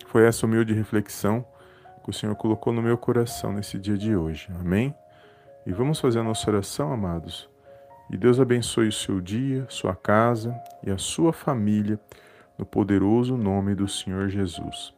foi 0.08 0.26
essa 0.26 0.46
humilde 0.46 0.74
reflexão 0.74 1.46
que 2.04 2.10
o 2.10 2.14
Senhor 2.14 2.36
colocou 2.36 2.74
no 2.74 2.82
meu 2.82 2.98
coração 2.98 3.54
nesse 3.54 3.78
dia 3.78 3.98
de 3.98 4.16
hoje. 4.16 4.50
Amém? 4.60 4.94
E 5.66 5.72
vamos 5.72 6.00
fazer 6.00 6.20
a 6.20 6.24
nossa 6.24 6.50
oração, 6.50 6.92
amados. 6.92 7.50
E 8.10 8.18
Deus 8.18 8.40
abençoe 8.40 8.90
o 8.90 8.92
seu 8.92 9.22
dia, 9.22 9.66
sua 9.70 9.96
casa 9.96 10.54
e 10.84 10.92
a 10.92 10.98
sua 10.98 11.32
família, 11.32 12.00
no 12.58 12.66
poderoso 12.66 13.38
nome 13.38 13.74
do 13.74 13.88
Senhor 13.88 14.28
Jesus. 14.28 14.94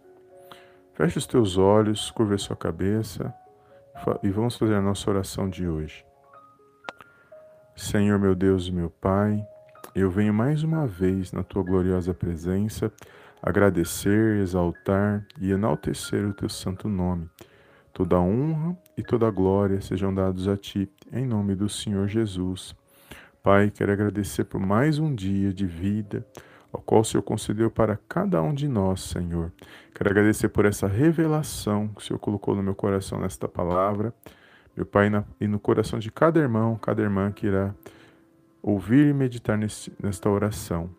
Feche 0.93 1.17
os 1.17 1.27
teus 1.27 1.57
olhos, 1.57 2.09
curva 2.11 2.35
a 2.35 2.37
sua 2.37 2.55
cabeça 2.55 3.33
e 4.23 4.29
vamos 4.29 4.55
fazer 4.55 4.75
a 4.75 4.81
nossa 4.81 5.09
oração 5.09 5.49
de 5.49 5.67
hoje. 5.67 6.05
Senhor, 7.75 8.19
meu 8.19 8.35
Deus 8.35 8.67
e 8.67 8.71
meu 8.71 8.89
Pai, 8.89 9.45
eu 9.95 10.09
venho 10.09 10.33
mais 10.33 10.63
uma 10.63 10.87
vez 10.87 11.31
na 11.31 11.43
tua 11.43 11.61
gloriosa 11.61 12.13
presença 12.13 12.91
agradecer, 13.41 14.37
exaltar 14.37 15.23
e 15.39 15.51
enaltecer 15.51 16.25
o 16.25 16.33
teu 16.33 16.49
santo 16.49 16.89
nome. 16.89 17.29
Toda 17.93 18.19
honra 18.19 18.75
e 18.97 19.03
toda 19.03 19.29
glória 19.29 19.79
sejam 19.81 20.13
dados 20.13 20.47
a 20.47 20.57
ti, 20.57 20.89
em 21.11 21.27
nome 21.27 21.53
do 21.53 21.69
Senhor 21.69 22.07
Jesus. 22.07 22.75
Pai, 23.43 23.69
quero 23.69 23.91
agradecer 23.91 24.45
por 24.45 24.59
mais 24.59 24.97
um 24.97 25.13
dia 25.13 25.53
de 25.53 25.67
vida, 25.67 26.25
ao 26.71 26.81
qual 26.81 27.01
o 27.01 27.05
Senhor 27.05 27.21
concedeu 27.21 27.69
para 27.69 27.99
cada 28.09 28.41
um 28.41 28.51
de 28.51 28.67
nós, 28.67 29.01
Senhor. 29.01 29.51
Quero 29.93 30.09
agradecer 30.09 30.49
por 30.49 30.65
essa 30.65 30.87
revelação 30.87 31.89
que 31.89 32.01
o 32.01 32.03
Senhor 32.03 32.17
colocou 32.17 32.55
no 32.55 32.63
meu 32.63 32.73
coração 32.73 33.19
nesta 33.19 33.47
palavra, 33.47 34.11
meu 34.75 34.87
Pai, 34.87 35.11
e 35.39 35.47
no 35.47 35.59
coração 35.59 35.99
de 35.99 36.11
cada 36.11 36.39
irmão, 36.39 36.77
cada 36.77 37.03
irmã 37.03 37.31
que 37.31 37.45
irá 37.45 37.75
ouvir 38.63 39.07
e 39.07 39.13
meditar 39.13 39.57
nesse, 39.57 39.91
nesta 40.01 40.29
oração. 40.29 40.89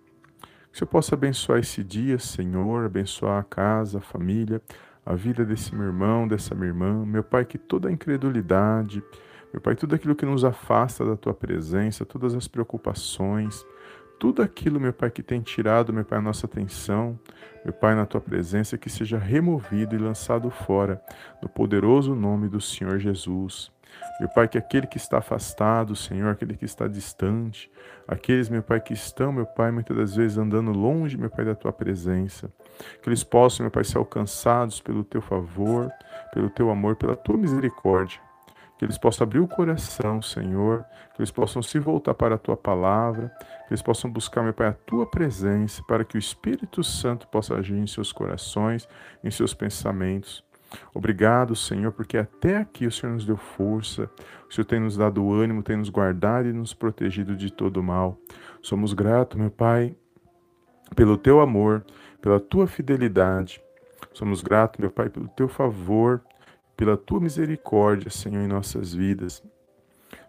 Que 0.71 0.79
Senhor 0.79 0.89
possa 0.89 1.15
abençoar 1.15 1.61
esse 1.61 1.83
dia, 1.83 2.19
Senhor, 2.19 2.85
abençoar 2.85 3.41
a 3.41 3.45
casa, 3.45 3.99
a 3.99 4.01
família, 4.03 4.61
a 5.07 5.15
vida 5.15 5.45
desse 5.45 5.75
meu 5.75 5.87
irmão, 5.87 6.29
dessa 6.29 6.55
minha 6.55 6.69
irmã. 6.69 7.07
Meu 7.07 7.25
Pai, 7.25 7.45
que 7.45 7.57
toda 7.57 7.89
a 7.89 7.93
incredulidade, 7.93 9.03
meu 9.53 9.61
Pai, 9.61 9.75
tudo 9.75 9.95
aquilo 9.95 10.15
que 10.15 10.27
nos 10.27 10.45
afasta 10.45 11.05
da 11.05 11.17
Tua 11.17 11.33
presença, 11.33 12.05
todas 12.05 12.35
as 12.35 12.47
preocupações, 12.49 13.65
tudo 14.19 14.43
aquilo, 14.43 14.81
meu 14.81 14.93
Pai, 14.93 15.11
que 15.11 15.23
tem 15.23 15.41
tirado, 15.41 15.93
meu 15.93 16.05
Pai, 16.05 16.19
a 16.19 16.23
nossa 16.23 16.47
atenção, 16.47 17.19
meu 17.65 17.73
Pai, 17.73 17.95
na 17.95 18.05
Tua 18.05 18.21
presença, 18.21 18.77
que 18.77 18.91
seja 18.91 19.17
removido 19.17 19.95
e 19.95 19.99
lançado 19.99 20.51
fora, 20.51 21.01
no 21.41 21.49
poderoso 21.49 22.15
nome 22.15 22.49
do 22.49 22.61
Senhor 22.61 22.99
Jesus. 22.99 23.74
Meu 24.21 24.29
Pai, 24.29 24.47
que 24.47 24.57
aquele 24.57 24.87
que 24.87 24.97
está 24.97 25.19
afastado, 25.19 25.97
Senhor, 25.97 26.31
aquele 26.31 26.57
que 26.57 26.65
está 26.65 26.87
distante, 26.87 27.71
aqueles, 28.07 28.49
meu 28.49 28.63
Pai, 28.63 28.81
que 28.81 28.93
estão, 28.93 29.33
meu 29.33 29.47
Pai, 29.47 29.73
muitas 29.73 29.97
das 29.97 30.15
vezes 30.15 30.39
andando 30.39 30.71
longe, 30.71 31.17
meu 31.17 31.29
Pai, 31.29 31.45
da 31.45 31.55
tua 31.55 31.73
presença, 31.73 32.49
que 33.03 33.09
eles 33.09 33.25
possam, 33.25 33.65
meu 33.65 33.71
Pai, 33.73 33.83
ser 33.83 33.99
alcançados 33.99 34.81
pelo 34.81 35.03
teu 35.03 35.21
favor, 35.21 35.91
pelo 36.33 36.49
teu 36.49 36.71
amor, 36.71 36.95
pela 36.95 37.17
tua 37.17 37.37
misericórdia, 37.37 38.21
que 38.79 38.85
eles 38.85 38.99
possam 38.99 39.25
abrir 39.25 39.41
o 39.41 39.49
coração, 39.49 40.23
Senhor, 40.23 40.85
que 41.15 41.21
eles 41.21 41.33
possam 41.33 41.61
se 41.61 41.81
voltar 41.81 42.15
para 42.15 42.37
a 42.37 42.39
tua 42.39 42.57
palavra, 42.57 43.33
que 43.67 43.73
eles 43.73 43.83
possam 43.83 44.11
buscar, 44.11 44.43
meu 44.43 44.55
Pai, 44.55 44.69
a 44.69 44.73
tua 44.73 45.07
presença, 45.07 45.83
para 45.89 46.05
que 46.05 46.17
o 46.17 46.19
Espírito 46.19 46.85
Santo 46.85 47.27
possa 47.27 47.57
agir 47.57 47.77
em 47.77 47.87
seus 47.87 48.13
corações, 48.13 48.89
em 49.25 49.31
seus 49.31 49.53
pensamentos. 49.55 50.45
Obrigado, 50.93 51.55
Senhor, 51.55 51.93
porque 51.93 52.17
até 52.17 52.59
aqui 52.59 52.87
o 52.87 52.93
Senhor 52.93 53.13
nos 53.13 53.25
deu 53.25 53.37
força, 53.37 54.11
o 54.49 54.53
Senhor 54.53 54.65
tem 54.65 54.81
nos 54.81 54.97
dado 54.97 55.33
ânimo, 55.33 55.63
tem 55.63 55.77
nos 55.77 55.89
guardado 55.89 56.49
e 56.49 56.53
nos 56.53 56.75
protegido 56.75 57.37
de 57.37 57.53
todo 57.53 57.83
mal. 57.83 58.19
Somos 58.63 58.93
gratos, 58.93 59.39
meu 59.39 59.51
Pai, 59.51 59.95
pelo 60.95 61.17
teu 61.17 61.41
amor, 61.41 61.85
pela 62.21 62.41
tua 62.41 62.67
fidelidade. 62.67 63.61
Somos 64.13 64.43
gratos, 64.43 64.79
meu 64.79 64.91
Pai, 64.91 65.09
pelo 65.09 65.29
teu 65.29 65.49
favor, 65.49 66.23
pela 66.77 66.97
tua 66.97 67.21
misericórdia, 67.21 68.11
Senhor, 68.11 68.43
em 68.43 68.49
nossas 68.49 68.95
vidas. 68.95 69.43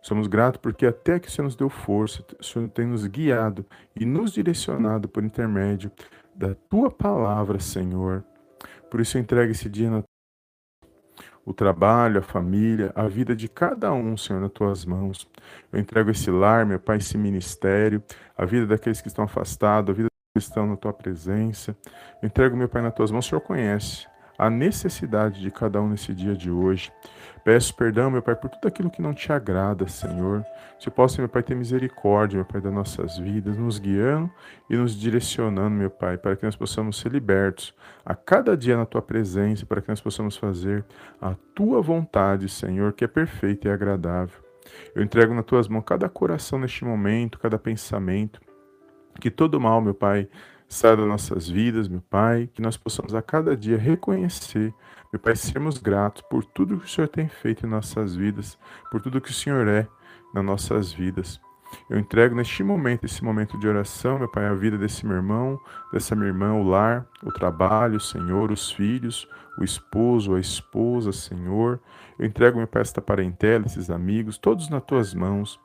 Somos 0.02 0.28
gratos 0.28 0.60
porque 0.62 0.86
até 0.86 1.20
que 1.20 1.28
o 1.28 1.32
Senhor 1.32 1.46
nos 1.46 1.56
deu 1.56 1.70
força, 1.70 2.24
o 2.40 2.44
Senhor 2.44 2.70
tem 2.70 2.86
nos 2.86 3.06
guiado 3.08 3.66
e 3.96 4.06
nos 4.06 4.34
direcionado 4.34 5.08
por 5.08 5.24
intermédio 5.24 5.92
da 6.36 6.54
tua 6.54 6.92
palavra, 6.92 7.60
Senhor. 7.60 8.24
Por 8.90 9.02
isso 9.02 9.18
eu 9.18 9.22
entrego 9.22 9.52
esse 9.52 9.70
dia 9.70 9.90
na 9.90 10.04
o 11.46 11.54
trabalho, 11.54 12.20
a 12.20 12.24
família, 12.24 12.92
a 12.96 13.08
vida 13.08 13.36
de 13.36 13.48
cada 13.48 13.94
um, 13.94 14.18
Senhor, 14.18 14.42
nas 14.42 14.52
tuas 14.52 14.84
mãos. 14.84 15.30
Eu 15.72 15.80
entrego 15.80 16.10
esse 16.10 16.32
lar, 16.32 16.66
meu 16.66 16.80
Pai, 16.80 16.98
esse 16.98 17.18
ministério, 17.18 18.04
a 18.36 18.46
vida 18.46 18.66
daqueles 18.66 19.02
que 19.02 19.08
estão 19.08 19.26
afastados, 19.26 19.92
a 19.92 19.94
vida 19.94 20.10
daqueles 20.10 20.48
que 20.48 20.52
estão 20.52 20.68
na 20.68 20.76
tua 20.76 20.92
presença. 20.92 21.78
Eu 22.22 22.28
entrego, 22.28 22.58
meu 22.58 22.68
Pai, 22.68 22.82
nas 22.82 22.94
tuas 22.94 23.12
mãos. 23.12 23.26
O 23.26 23.30
Senhor 23.30 23.42
conhece 23.42 24.08
a 24.38 24.50
necessidade 24.50 25.42
de 25.42 25.52
cada 25.52 25.82
um 25.82 25.90
nesse 25.90 26.14
dia 26.14 26.36
de 26.36 26.52
hoje. 26.52 26.92
Peço 27.44 27.76
perdão, 27.76 28.10
meu 28.10 28.24
Pai, 28.24 28.36
por 28.36 28.50
tudo 28.50 28.68
aquilo 28.68 28.90
que 28.90 29.02
não 29.02 29.14
te 29.14 29.32
agrada, 29.32 29.88
Senhor. 29.88 30.44
Se 30.80 30.88
eu 30.88 30.92
posso, 30.92 31.22
meu 31.22 31.30
Pai, 31.30 31.44
ter 31.44 31.56
misericórdia, 31.56 32.38
meu 32.38 32.46
Pai, 32.46 32.60
das 32.60 32.74
nossas 32.74 33.20
vidas, 33.20 33.56
nos 33.56 33.78
guiando 33.78 34.32
e 34.68 34.76
nos 34.76 35.00
direcionando, 35.00 35.76
meu 35.76 35.92
Pai, 35.92 36.18
para 36.18 36.36
que 36.36 36.44
nós 36.44 36.56
possamos 36.56 36.98
ser 36.98 37.12
libertos 37.12 37.74
a 38.04 38.16
cada 38.16 38.58
dia 38.58 38.76
na 38.76 38.86
Tua 38.86 39.02
presença, 39.02 39.66
para 39.66 39.80
que 39.80 39.90
nós 39.90 40.02
possamos 40.02 40.36
fazer 40.36 40.84
a 41.22 41.36
Tua 41.54 41.82
vontade, 41.82 42.50
Senhor, 42.50 42.94
que 42.94 43.06
é 43.06 43.08
perfeita 43.08 43.68
e 43.68 43.72
agradável. 43.72 44.44
Eu 44.96 45.04
entrego 45.04 45.34
nas 45.34 45.46
Tuas 45.46 45.68
mãos 45.68 45.84
cada 45.86 46.10
coração 46.10 46.58
neste 46.58 46.84
momento, 46.84 47.38
cada 47.38 47.60
pensamento, 47.60 48.42
que 49.20 49.30
todo 49.30 49.62
mal, 49.62 49.80
meu 49.82 49.94
Pai, 49.94 50.28
saia 50.68 50.98
das 50.98 51.08
nossas 51.08 51.48
vidas, 51.48 51.88
meu 51.88 52.02
Pai, 52.02 52.50
que 52.54 52.62
nós 52.62 52.78
possamos 52.78 53.14
a 53.14 53.22
cada 53.22 53.56
dia 53.56 53.78
reconhecer, 53.78 54.74
meu 55.12 55.20
Pai, 55.20 55.36
sermos 55.36 55.78
gratos 55.78 56.24
por 56.30 56.44
tudo 56.44 56.78
que 56.78 56.86
o 56.86 56.90
Senhor 56.90 57.08
tem 57.08 57.28
feito 57.28 57.66
em 57.66 57.70
nossas 57.70 58.16
vidas, 58.16 58.58
por 58.92 59.02
tudo 59.02 59.22
que 59.22 59.30
o 59.30 59.34
Senhor 59.34 59.68
é 59.68 59.88
nas 60.34 60.44
nossas 60.44 60.92
vidas. 60.92 61.40
Eu 61.90 62.00
entrego 62.00 62.36
neste 62.36 62.64
momento, 62.64 63.06
esse 63.06 63.24
momento 63.24 63.58
de 63.60 63.68
oração, 63.68 64.20
meu 64.20 64.30
Pai, 64.30 64.46
a 64.46 64.54
vida 64.54 64.78
desse 64.78 65.06
meu 65.06 65.16
irmão, 65.16 65.60
dessa 65.92 66.16
minha 66.16 66.28
irmã, 66.28 66.54
o 66.54 66.64
lar, 66.64 67.08
o 67.24 67.32
trabalho, 67.32 68.00
Senhor, 68.00 68.52
os 68.52 68.72
filhos, 68.72 69.28
o 69.58 69.64
esposo, 69.64 70.36
a 70.36 70.40
esposa, 70.40 71.12
Senhor. 71.12 71.80
Eu 72.20 72.26
entrego, 72.26 72.58
meu 72.58 72.68
Pai, 72.68 72.82
esta 72.82 73.02
parentela, 73.02 73.66
esses 73.66 73.90
amigos, 73.90 74.38
todos 74.38 74.70
nas 74.70 74.84
tuas 74.84 75.14
mãos. 75.14 75.60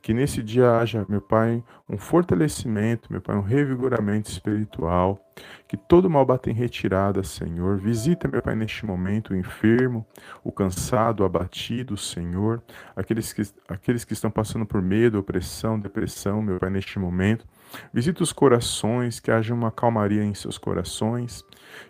Que 0.00 0.12
nesse 0.12 0.42
dia 0.42 0.76
haja, 0.76 1.04
meu 1.08 1.20
Pai, 1.20 1.64
um 1.88 1.96
fortalecimento, 1.96 3.10
meu 3.10 3.20
Pai, 3.20 3.34
um 3.36 3.40
revigoramento 3.40 4.30
espiritual. 4.30 5.18
Que 5.66 5.76
todo 5.76 6.10
mal 6.10 6.24
bata 6.24 6.50
em 6.50 6.52
retirada, 6.52 7.22
Senhor. 7.22 7.78
Visita, 7.78 8.28
meu 8.28 8.42
Pai, 8.42 8.54
neste 8.54 8.84
momento 8.84 9.30
o 9.30 9.36
enfermo, 9.36 10.06
o 10.44 10.52
cansado, 10.52 11.20
o 11.20 11.24
abatido, 11.24 11.96
Senhor. 11.96 12.62
Aqueles 12.94 13.32
que, 13.32 13.42
aqueles 13.68 14.04
que 14.04 14.12
estão 14.12 14.30
passando 14.30 14.66
por 14.66 14.82
medo, 14.82 15.18
opressão, 15.18 15.80
depressão, 15.80 16.42
meu 16.42 16.58
Pai, 16.58 16.70
neste 16.70 16.98
momento. 16.98 17.46
Visita 17.92 18.22
os 18.22 18.32
corações, 18.32 19.18
que 19.18 19.30
haja 19.30 19.54
uma 19.54 19.72
calmaria 19.72 20.22
em 20.22 20.34
seus 20.34 20.58
corações. 20.58 21.42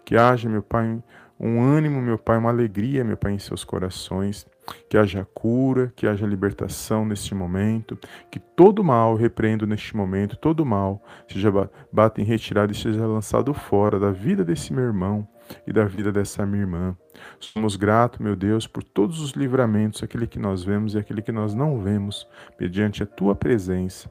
Que 0.04 0.16
haja, 0.16 0.48
meu 0.48 0.62
Pai, 0.62 1.02
um 1.38 1.62
ânimo, 1.62 2.00
meu 2.00 2.16
Pai, 2.16 2.38
uma 2.38 2.50
alegria, 2.50 3.04
meu 3.04 3.16
Pai, 3.16 3.32
em 3.32 3.38
seus 3.38 3.64
corações. 3.64 4.46
Que 4.88 4.96
haja 4.96 5.26
cura, 5.34 5.92
que 5.94 6.06
haja 6.06 6.26
libertação 6.26 7.04
neste 7.04 7.34
momento, 7.34 7.98
que 8.30 8.38
todo 8.38 8.82
mal, 8.82 9.14
repreendo 9.14 9.66
neste 9.66 9.96
momento, 9.96 10.36
todo 10.36 10.64
mal 10.64 11.02
seja 11.28 11.52
bata 11.92 12.20
em 12.20 12.24
retirada 12.24 12.72
e 12.72 12.74
seja 12.74 13.06
lançado 13.06 13.52
fora 13.52 13.98
da 13.98 14.10
vida 14.10 14.44
desse 14.44 14.72
meu 14.72 14.84
irmão 14.84 15.26
e 15.66 15.72
da 15.72 15.84
vida 15.84 16.10
dessa 16.10 16.46
minha 16.46 16.62
irmã. 16.62 16.96
Somos 17.38 17.76
gratos, 17.76 18.18
meu 18.18 18.34
Deus, 18.34 18.66
por 18.66 18.82
todos 18.82 19.20
os 19.20 19.32
livramentos, 19.32 20.02
aquele 20.02 20.26
que 20.26 20.38
nós 20.38 20.64
vemos 20.64 20.94
e 20.94 20.98
aquele 20.98 21.22
que 21.22 21.32
nós 21.32 21.54
não 21.54 21.80
vemos, 21.80 22.26
mediante 22.58 23.02
a 23.02 23.06
tua 23.06 23.34
presença. 23.34 24.08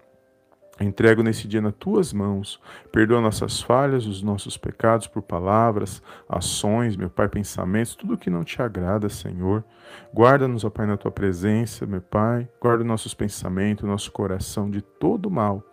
Entrego 0.82 1.22
nesse 1.22 1.48
dia 1.48 1.62
nas 1.62 1.76
tuas 1.76 2.12
mãos. 2.12 2.60
Perdoa 2.92 3.22
nossas 3.22 3.62
falhas, 3.62 4.08
os 4.08 4.24
nossos 4.24 4.58
pecados 4.58 5.06
por 5.06 5.22
palavras, 5.22 6.02
ações, 6.28 6.96
meu 6.96 7.10
Pai, 7.10 7.30
pensamentos, 7.30 7.96
tudo 7.96 8.18
que 8.18 8.30
não 8.30 8.44
te 8.44 8.62
agrada, 8.62 9.08
Senhor. 9.08 9.64
Guarda-nos, 10.14 10.64
ó 10.64 10.70
Pai, 10.70 10.88
na 10.88 10.98
tua 10.98 11.12
presença, 11.12 11.86
meu 11.86 12.02
Pai. 12.02 12.50
Guarda 12.60 12.84
nossos 12.84 13.14
pensamentos, 13.14 13.88
nosso 13.88 14.12
coração 14.12 14.70
de 14.70 14.82
todo 14.82 15.30
mal 15.30 15.64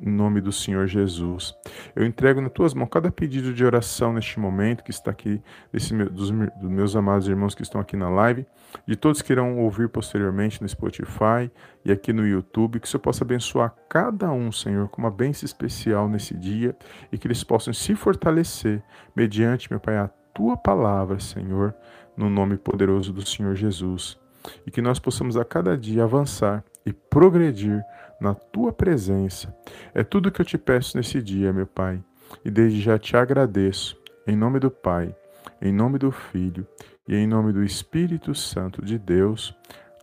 em 0.00 0.10
nome 0.10 0.40
do 0.40 0.52
Senhor 0.52 0.86
Jesus. 0.86 1.54
Eu 1.94 2.04
entrego 2.04 2.40
nas 2.40 2.52
tuas 2.52 2.74
mãos 2.74 2.88
cada 2.90 3.10
pedido 3.10 3.52
de 3.52 3.64
oração 3.64 4.12
neste 4.12 4.38
momento 4.38 4.84
que 4.84 4.90
está 4.90 5.10
aqui, 5.10 5.40
desse, 5.72 5.94
dos, 6.04 6.30
dos 6.30 6.70
meus 6.70 6.94
amados 6.94 7.28
irmãos 7.28 7.54
que 7.54 7.62
estão 7.62 7.80
aqui 7.80 7.96
na 7.96 8.08
live, 8.08 8.46
de 8.86 8.96
todos 8.96 9.22
que 9.22 9.32
irão 9.32 9.58
ouvir 9.58 9.88
posteriormente 9.88 10.60
no 10.62 10.68
Spotify 10.68 11.50
e 11.84 11.92
aqui 11.92 12.12
no 12.12 12.26
YouTube, 12.26 12.80
que 12.80 12.86
o 12.86 12.90
Senhor 12.90 13.00
possa 13.00 13.24
abençoar 13.24 13.74
cada 13.88 14.30
um, 14.30 14.52
Senhor, 14.52 14.88
com 14.88 15.02
uma 15.02 15.10
bênção 15.10 15.44
especial 15.46 16.08
nesse 16.08 16.36
dia 16.36 16.76
e 17.10 17.18
que 17.18 17.26
eles 17.26 17.42
possam 17.42 17.72
se 17.72 17.94
fortalecer 17.94 18.82
mediante, 19.14 19.70
meu 19.70 19.80
Pai, 19.80 19.96
a 19.96 20.08
tua 20.34 20.56
palavra, 20.56 21.18
Senhor, 21.18 21.74
no 22.16 22.30
nome 22.30 22.56
poderoso 22.56 23.12
do 23.12 23.26
Senhor 23.26 23.54
Jesus. 23.54 24.18
E 24.66 24.70
que 24.70 24.82
nós 24.82 24.98
possamos 24.98 25.36
a 25.36 25.44
cada 25.44 25.76
dia 25.78 26.04
avançar 26.04 26.64
e 26.84 26.92
progredir 26.92 27.82
na 28.22 28.34
tua 28.34 28.72
presença. 28.72 29.54
É 29.92 30.04
tudo 30.04 30.30
que 30.30 30.40
eu 30.40 30.44
te 30.44 30.56
peço 30.56 30.96
nesse 30.96 31.20
dia, 31.20 31.52
meu 31.52 31.66
Pai, 31.66 32.02
e 32.44 32.50
desde 32.50 32.80
já 32.80 32.98
te 32.98 33.16
agradeço, 33.16 34.00
em 34.26 34.36
nome 34.36 34.60
do 34.60 34.70
Pai, 34.70 35.14
em 35.60 35.72
nome 35.72 35.98
do 35.98 36.12
Filho 36.12 36.66
e 37.06 37.16
em 37.16 37.26
nome 37.26 37.52
do 37.52 37.64
Espírito 37.64 38.34
Santo 38.34 38.84
de 38.84 38.96
Deus. 38.96 39.54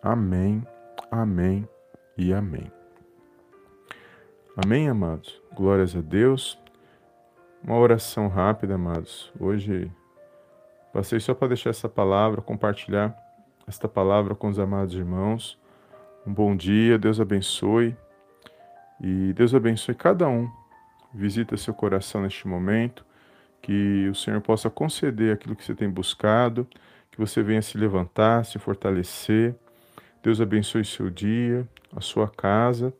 Amém, 0.03 0.62
amém 1.10 1.67
e 2.17 2.34
amém. 2.34 2.69
Amém, 4.62 4.89
amados? 4.89 5.41
Glórias 5.55 5.95
a 5.95 6.01
Deus. 6.01 6.60
Uma 7.63 7.77
oração 7.77 8.27
rápida, 8.27 8.75
amados. 8.75 9.32
Hoje 9.39 9.89
passei 10.91 11.19
só 11.21 11.34
para 11.34 11.49
deixar 11.49 11.69
essa 11.69 11.88
palavra, 11.88 12.41
compartilhar 12.41 13.17
esta 13.65 13.88
palavra 13.88 14.36
com 14.36 14.49
os 14.49 14.60
amados 14.60 14.93
irmãos. 14.93 15.58
Um 16.27 16.34
bom 16.34 16.53
dia, 16.55 16.97
Deus 16.97 17.21
abençoe. 17.21 17.95
E 19.01 19.33
Deus 19.33 19.53
abençoe 19.53 19.95
cada 19.95 20.27
um. 20.27 20.49
Visita 21.13 21.57
seu 21.57 21.73
coração 21.73 22.21
neste 22.21 22.47
momento. 22.47 23.05
Que 23.62 24.07
o 24.09 24.15
Senhor 24.15 24.41
possa 24.41 24.69
conceder 24.69 25.33
aquilo 25.33 25.55
que 25.55 25.63
você 25.63 25.75
tem 25.75 25.89
buscado. 25.89 26.67
Que 27.12 27.17
você 27.17 27.41
venha 27.41 27.62
se 27.62 27.77
levantar, 27.77 28.45
se 28.45 28.59
fortalecer. 28.59 29.55
Deus 30.21 30.41
abençoe 30.41 30.83
seu 30.83 31.09
dia, 31.09 31.67
a 31.95 32.01
sua 32.01 32.27
casa 32.27 32.93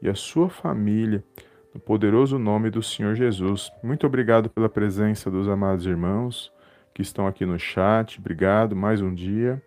e 0.00 0.08
a 0.08 0.14
sua 0.14 0.48
família. 0.48 1.22
No 1.74 1.80
poderoso 1.80 2.38
nome 2.38 2.70
do 2.70 2.82
Senhor 2.82 3.14
Jesus. 3.14 3.70
Muito 3.82 4.06
obrigado 4.06 4.48
pela 4.48 4.68
presença 4.68 5.30
dos 5.30 5.48
amados 5.48 5.86
irmãos 5.86 6.52
que 6.94 7.02
estão 7.02 7.26
aqui 7.26 7.46
no 7.46 7.58
chat. 7.58 8.18
Obrigado 8.18 8.74
mais 8.74 9.00
um 9.00 9.14
dia. 9.14 9.62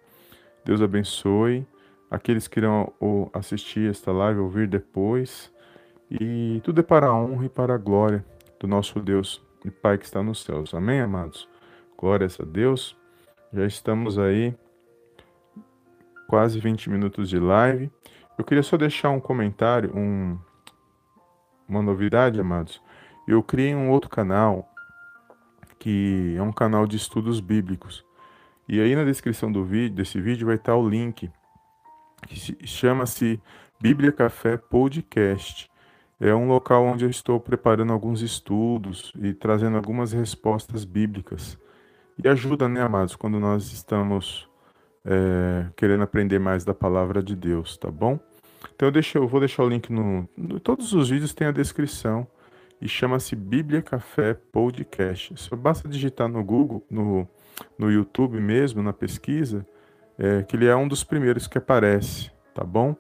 Deus 0.66 0.82
abençoe 0.82 1.66
aqueles 2.10 2.48
que 2.48 2.60
irão 2.60 2.94
assistir 3.34 3.90
esta 3.90 4.12
live, 4.12 4.40
ouvir 4.40 4.68
depois. 4.68 5.53
E 6.10 6.62
tudo 6.64 6.82
é 6.82 6.84
para 6.84 7.08
a 7.08 7.16
honra 7.16 7.46
e 7.46 7.50
para 7.50 7.76
a 7.76 7.78
glória 7.78 8.26
do 8.60 8.68
nosso 8.68 9.00
Deus 9.00 9.42
e 9.66 9.72
Pai 9.72 9.98
que 9.98 10.06
está 10.06 10.22
nos 10.22 10.44
céus. 10.44 10.74
Amém, 10.74 11.02
amados? 11.02 11.48
Glórias 11.98 12.40
a 12.40 12.44
Deus. 12.44 12.98
Já 13.52 13.66
estamos 13.66 14.20
aí, 14.20 14.56
quase 16.28 16.60
20 16.60 16.90
minutos 16.90 17.30
de 17.30 17.40
live. 17.40 17.92
Eu 18.38 18.44
queria 18.44 18.64
só 18.64 18.76
deixar 18.78 19.10
um 19.10 19.20
comentário, 19.20 19.96
um, 19.96 20.38
uma 21.68 21.82
novidade, 21.82 22.40
amados. 22.40 22.82
Eu 23.28 23.42
criei 23.42 23.74
um 23.74 23.90
outro 23.90 24.10
canal, 24.10 24.68
que 25.80 26.36
é 26.38 26.42
um 26.42 26.52
canal 26.52 26.86
de 26.86 26.98
estudos 26.98 27.40
bíblicos. 27.40 28.06
E 28.68 28.80
aí 28.80 28.96
na 28.96 29.04
descrição 29.04 29.52
do 29.52 29.64
vídeo, 29.64 29.96
desse 29.96 30.20
vídeo 30.20 30.48
vai 30.48 30.56
estar 30.56 30.76
o 30.76 30.88
link, 30.88 31.30
que 32.28 32.68
chama-se 32.68 33.42
Bíblia 33.80 34.12
Café 34.12 34.58
Podcast. 34.58 35.70
É 36.26 36.34
um 36.34 36.48
local 36.48 36.86
onde 36.86 37.04
eu 37.04 37.10
estou 37.10 37.38
preparando 37.38 37.92
alguns 37.92 38.22
estudos 38.22 39.12
e 39.22 39.34
trazendo 39.34 39.76
algumas 39.76 40.14
respostas 40.14 40.86
bíblicas. 40.86 41.60
E 42.18 42.30
ajuda, 42.30 42.70
né, 42.70 42.82
amados, 42.82 43.14
quando 43.14 43.42
nós 43.42 43.74
estamos 43.74 44.48
é, 45.04 45.66
querendo 45.76 46.02
aprender 46.02 46.40
mais 46.40 46.64
da 46.64 46.74
palavra 46.74 47.22
de 47.22 47.36
Deus, 47.36 47.76
tá 47.76 47.92
bom? 47.92 48.18
Então 48.74 48.88
eu, 48.88 48.92
deixo, 48.94 49.18
eu 49.18 49.28
vou 49.28 49.42
deixar 49.42 49.64
o 49.66 49.68
link 49.68 49.92
no, 49.92 50.26
no. 50.38 50.62
Todos 50.62 50.94
os 50.94 51.10
vídeos 51.10 51.34
tem 51.34 51.46
a 51.46 51.52
descrição 51.52 52.26
e 52.80 52.88
chama-se 52.88 53.36
Bíblia 53.36 53.82
Café 53.82 54.34
Podcast. 54.34 55.34
Só 55.36 55.58
basta 55.58 55.90
digitar 55.90 56.30
no 56.30 56.42
Google, 56.42 56.86
no, 56.90 57.28
no 57.78 57.92
YouTube 57.92 58.40
mesmo, 58.40 58.82
na 58.82 58.94
pesquisa, 58.94 59.68
é, 60.18 60.42
que 60.44 60.56
ele 60.56 60.68
é 60.68 60.76
um 60.76 60.88
dos 60.88 61.04
primeiros 61.04 61.48
que 61.48 61.58
aparece, 61.58 62.32
tá 62.56 62.64
bom? 62.64 62.96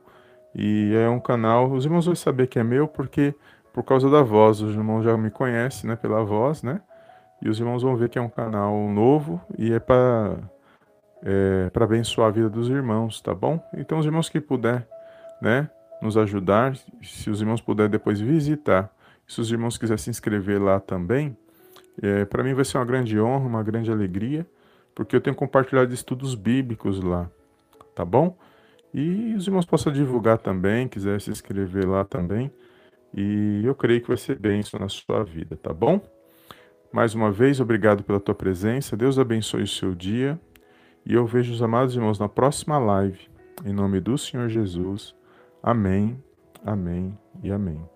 E 0.55 0.93
é 0.95 1.09
um 1.09 1.19
canal, 1.19 1.71
os 1.71 1.85
irmãos 1.85 2.05
vão 2.05 2.15
saber 2.15 2.47
que 2.47 2.59
é 2.59 2.63
meu 2.63 2.87
porque 2.87 3.33
por 3.73 3.83
causa 3.83 4.09
da 4.09 4.21
voz, 4.21 4.61
os 4.61 4.75
irmãos 4.75 5.03
já 5.03 5.17
me 5.17 5.31
conhecem, 5.31 5.89
né, 5.89 5.95
pela 5.95 6.23
voz, 6.23 6.61
né? 6.61 6.79
E 7.41 7.49
os 7.49 7.59
irmãos 7.59 7.81
vão 7.81 7.95
ver 7.95 8.07
que 8.07 8.19
é 8.19 8.21
um 8.21 8.29
canal 8.29 8.77
novo 8.87 9.41
e 9.57 9.73
é 9.73 9.79
para 9.79 10.37
é, 11.23 11.69
para 11.71 11.85
abençoar 11.85 12.27
a 12.27 12.31
vida 12.31 12.49
dos 12.49 12.69
irmãos, 12.69 13.19
tá 13.19 13.33
bom? 13.33 13.59
Então 13.75 13.97
os 13.97 14.05
irmãos 14.05 14.29
que 14.29 14.39
puder, 14.39 14.87
né, 15.41 15.69
nos 16.01 16.17
ajudar, 16.17 16.75
se 17.01 17.29
os 17.29 17.41
irmãos 17.41 17.61
puderem 17.61 17.89
depois 17.89 18.19
visitar, 18.19 18.93
se 19.27 19.41
os 19.41 19.51
irmãos 19.51 19.77
quiserem 19.77 19.97
se 19.97 20.09
inscrever 20.09 20.61
lá 20.61 20.79
também, 20.79 21.35
é, 22.01 22.25
para 22.25 22.43
mim 22.43 22.53
vai 22.53 22.65
ser 22.65 22.77
uma 22.77 22.85
grande 22.85 23.19
honra, 23.19 23.47
uma 23.47 23.63
grande 23.63 23.91
alegria, 23.91 24.45
porque 24.93 25.15
eu 25.15 25.21
tenho 25.21 25.35
compartilhado 25.35 25.93
estudos 25.93 26.35
bíblicos 26.35 27.01
lá, 27.01 27.29
tá 27.95 28.05
bom? 28.05 28.37
E 28.93 29.33
os 29.35 29.47
irmãos 29.47 29.65
possam 29.65 29.91
divulgar 29.91 30.37
também, 30.37 30.87
quiser 30.87 31.19
se 31.19 31.31
inscrever 31.31 31.87
lá 31.87 32.05
também. 32.05 32.51
E 33.13 33.61
eu 33.63 33.73
creio 33.73 34.01
que 34.01 34.07
vai 34.07 34.17
ser 34.17 34.37
bênção 34.37 34.79
na 34.79 34.89
sua 34.89 35.23
vida, 35.23 35.55
tá 35.55 35.73
bom? 35.73 35.99
Mais 36.91 37.15
uma 37.15 37.31
vez, 37.31 37.59
obrigado 37.59 38.03
pela 38.03 38.19
tua 38.19 38.35
presença. 38.35 38.95
Deus 38.95 39.17
abençoe 39.17 39.63
o 39.63 39.67
seu 39.67 39.95
dia. 39.95 40.39
E 41.05 41.13
eu 41.13 41.25
vejo 41.25 41.51
os 41.51 41.61
amados 41.61 41.95
irmãos 41.95 42.19
na 42.19 42.29
próxima 42.29 42.77
live. 42.77 43.27
Em 43.65 43.73
nome 43.73 43.99
do 43.99 44.17
Senhor 44.17 44.47
Jesus. 44.47 45.15
Amém, 45.61 46.21
amém 46.63 47.17
e 47.41 47.51
amém. 47.51 47.92